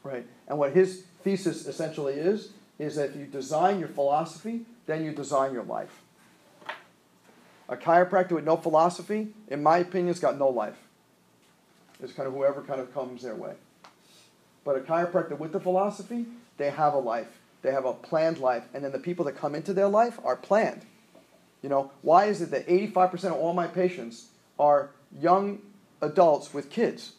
Right? 0.04 0.28
And 0.48 0.60
what 0.60 0.74
his 0.74 1.06
thesis 1.24 1.66
essentially 1.66 2.14
is, 2.14 2.52
is 2.78 2.98
that 2.98 3.10
if 3.10 3.16
you 3.16 3.26
design 3.26 3.80
your 3.80 3.90
philosophy, 3.90 4.62
then 4.86 5.04
you 5.04 5.14
design 5.14 5.52
your 5.52 5.64
life. 5.64 6.04
A 7.70 7.76
chiropractor 7.76 8.34
with 8.34 8.46
no 8.46 8.56
philosophy, 8.56 9.30
in 9.48 9.64
my 9.64 9.80
opinion, 9.80 10.10
has 10.10 10.20
got 10.20 10.38
no 10.38 10.50
life. 10.50 10.78
It's 12.04 12.14
kind 12.14 12.28
of 12.28 12.36
whoever 12.36 12.62
kind 12.62 12.80
of 12.80 12.94
comes 12.94 13.24
their 13.24 13.34
way. 13.34 13.56
But 14.66 14.76
a 14.76 14.80
chiropractor 14.80 15.38
with 15.38 15.54
the 15.54 15.60
philosophy, 15.62 16.26
they 16.58 16.72
have 16.72 16.94
a 16.94 17.00
life. 17.00 17.40
They 17.62 17.72
have 17.72 17.86
a 17.86 17.94
planned 17.94 18.40
life. 18.40 18.64
And 18.74 18.84
then 18.84 18.92
the 18.92 19.00
people 19.00 19.24
that 19.26 19.38
come 19.38 19.56
into 19.56 19.74
their 19.74 19.88
life 19.88 20.20
are 20.26 20.36
planned. 20.36 20.82
You 21.62 21.70
know, 21.70 21.92
why 22.02 22.26
is 22.26 22.42
it 22.42 22.52
that 22.52 22.68
85% 22.68 23.26
of 23.26 23.34
all 23.34 23.54
my 23.54 23.68
patients 23.68 24.28
are 24.60 24.90
young 25.20 25.60
adults 26.02 26.54
with 26.54 26.70
kids? 26.70 27.14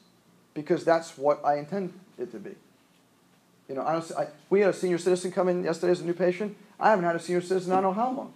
Because 0.55 0.85
that's 0.85 1.17
what 1.17 1.45
I 1.45 1.57
intend 1.57 1.99
it 2.19 2.31
to 2.33 2.39
be. 2.39 2.55
You 3.69 3.75
know, 3.75 3.83
I, 3.83 3.97
I 3.97 4.29
we 4.49 4.61
had 4.61 4.71
a 4.71 4.73
senior 4.73 4.99
citizen 4.99 5.33
come 5.33 5.49
in 5.49 5.65
yesterday 5.65 5.93
as 5.93 6.01
a 6.01 6.05
new 6.05 6.15
patient. 6.15 6.57
I 6.79 6.91
haven't 6.91 7.05
had 7.05 7.17
a 7.17 7.21
senior 7.21 7.41
citizen 7.41 7.73
I 7.73 7.77
don't 7.81 7.85
know 7.85 7.93
how 7.93 8.13
long. 8.13 8.35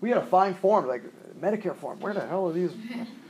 We 0.00 0.10
had 0.10 0.18
a 0.18 0.26
fine 0.26 0.54
form, 0.54 0.86
like 0.86 1.02
Medicare 1.40 1.76
form. 1.76 2.00
Where 2.00 2.12
the 2.12 2.26
hell 2.26 2.48
are 2.48 2.52
these? 2.52 2.72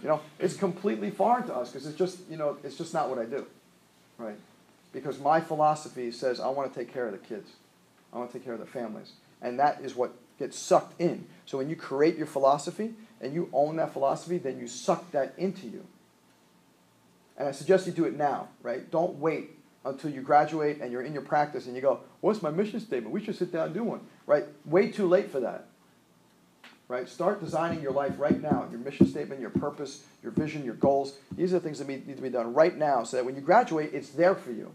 You 0.03 0.09
know, 0.09 0.21
it's 0.39 0.57
completely 0.57 1.11
foreign 1.11 1.47
to 1.47 1.55
us 1.55 1.71
because 1.71 1.87
it's 1.87 1.97
just, 1.97 2.19
you 2.31 2.37
know, 2.37 2.57
it's 2.65 2.77
just 2.77 2.95
not 2.95 3.09
what 3.09 3.19
I 3.19 3.25
do, 3.25 3.47
right? 4.19 4.37
Because 4.93 5.19
my 5.19 5.41
philosophy 5.41 6.11
says 6.11 6.41
I 6.41 6.49
want 6.49 6.73
to 6.73 6.79
take 6.79 6.93
care 6.93 7.07
of 7.07 7.13
the 7.13 7.19
kids, 7.19 7.51
I 8.13 8.19
want 8.19 8.31
to 8.33 8.39
take 8.39 8.45
care 8.45 8.55
of 8.55 8.61
the 8.61 8.67
families, 8.67 9.13
and 9.41 9.59
that 9.59 9.81
is 9.83 9.95
what 9.95 10.15
gets 10.39 10.59
sucked 10.59 11.01
in. 11.01 11.27
So 11.47 11.59
when 11.59 11.69
you 11.69 11.77
create 11.77 12.17
your 12.17 12.27
philosophy 12.27 12.95
and 13.21 13.35
you 13.35 13.49
own 13.53 13.77
that 13.77 13.93
philosophy, 13.93 14.39
then 14.39 14.59
you 14.59 14.67
suck 14.67 15.11
that 15.13 15.35
into 15.37 15.67
you. 15.67 15.87
And 17.37 17.49
I 17.49 17.53
suggest 17.53 17.87
you 17.87 17.93
do 17.93 18.05
it 18.05 18.17
now, 18.17 18.49
right? 18.63 18.91
Don't 18.91 19.17
wait 19.17 19.51
until 19.85 20.11
you 20.11 20.21
graduate 20.21 20.81
and 20.81 20.93
you're 20.93 21.03
in 21.03 21.13
your 21.13 21.23
practice 21.23 21.67
and 21.67 21.75
you 21.75 21.81
go, 21.81 22.01
"What's 22.21 22.43
my 22.43 22.51
mission 22.51 22.81
statement? 22.81 23.15
We 23.15 23.25
should 23.25 23.37
sit 23.37 23.53
down 23.53 23.67
and 23.67 23.75
do 23.75 23.85
one." 23.85 24.01
Right? 24.27 24.45
Way 24.65 24.91
too 24.91 25.09
late 25.09 25.31
for 25.31 25.41
that 25.41 25.67
right? 26.91 27.09
Start 27.09 27.41
designing 27.41 27.81
your 27.81 27.93
life 27.93 28.15
right 28.19 28.43
now, 28.43 28.67
your 28.69 28.81
mission 28.81 29.07
statement, 29.07 29.41
your 29.41 29.51
purpose, 29.51 30.03
your 30.25 30.33
vision, 30.33 30.65
your 30.65 30.75
goals. 30.75 31.19
These 31.37 31.53
are 31.53 31.61
the 31.61 31.65
things 31.65 31.79
that 31.79 31.89
need 31.89 32.17
to 32.17 32.21
be 32.21 32.29
done 32.29 32.53
right 32.53 32.77
now 32.77 33.05
so 33.05 33.17
that 33.17 33.25
when 33.25 33.37
you 33.37 33.41
graduate, 33.41 33.91
it's 33.95 34.11
there 34.11 34.35
for 34.35 34.51
you, 34.51 34.73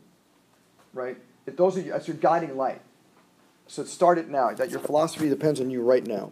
right? 0.93 1.17
It, 1.45 1.57
those 1.57 1.77
are, 1.77 1.81
that's 1.81 2.07
your 2.07 2.15
guiding 2.15 2.55
light. 2.55 2.81
So 3.67 3.83
start 3.83 4.17
it 4.17 4.29
now. 4.29 4.53
That 4.53 4.69
your 4.69 4.79
philosophy 4.79 5.27
depends 5.27 5.59
on 5.59 5.69
you 5.69 5.81
right 5.81 6.07
now. 6.07 6.31